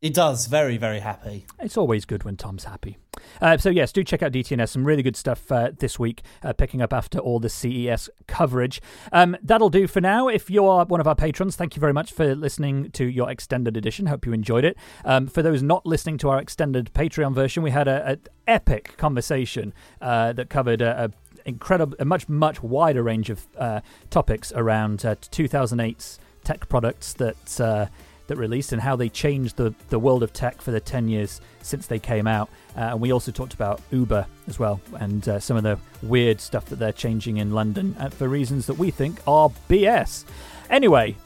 [0.00, 0.46] He does.
[0.46, 1.44] Very, very happy.
[1.58, 2.98] It's always good when Tom's happy.
[3.40, 4.68] Uh, so, yes, do check out DTNS.
[4.68, 8.80] Some really good stuff uh, this week, uh, picking up after all the CES coverage.
[9.10, 10.28] Um, that'll do for now.
[10.28, 13.28] If you are one of our patrons, thank you very much for listening to your
[13.28, 14.06] extended edition.
[14.06, 14.76] Hope you enjoyed it.
[15.04, 19.74] Um, for those not listening to our extended Patreon version, we had an epic conversation
[20.00, 21.10] uh, that covered a, a
[21.44, 23.80] incredible, a much much wider range of uh,
[24.10, 27.90] topics around 2008's uh, tech products that
[28.28, 31.40] that released and how they changed the, the world of tech for the 10 years
[31.62, 32.48] since they came out.
[32.76, 36.40] Uh, and we also talked about Uber as well and uh, some of the weird
[36.40, 40.24] stuff that they're changing in London uh, for reasons that we think are BS.
[40.70, 41.16] Anyway,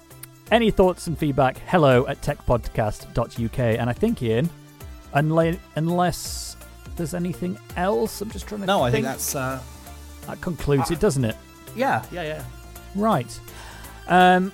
[0.50, 3.59] any thoughts and feedback, hello at techpodcast.uk.
[3.59, 4.48] And I think, Ian,
[5.14, 6.57] unless, unless
[6.96, 8.66] there's anything else, I'm just trying to.
[8.66, 8.86] No, think.
[8.86, 9.34] I think that's.
[9.34, 9.61] Uh,
[10.26, 11.36] that concludes it, doesn't it?
[11.74, 12.44] Yeah, yeah, yeah.
[12.94, 13.40] Right.
[14.07, 14.53] Um,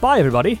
[0.00, 0.60] bye, everybody.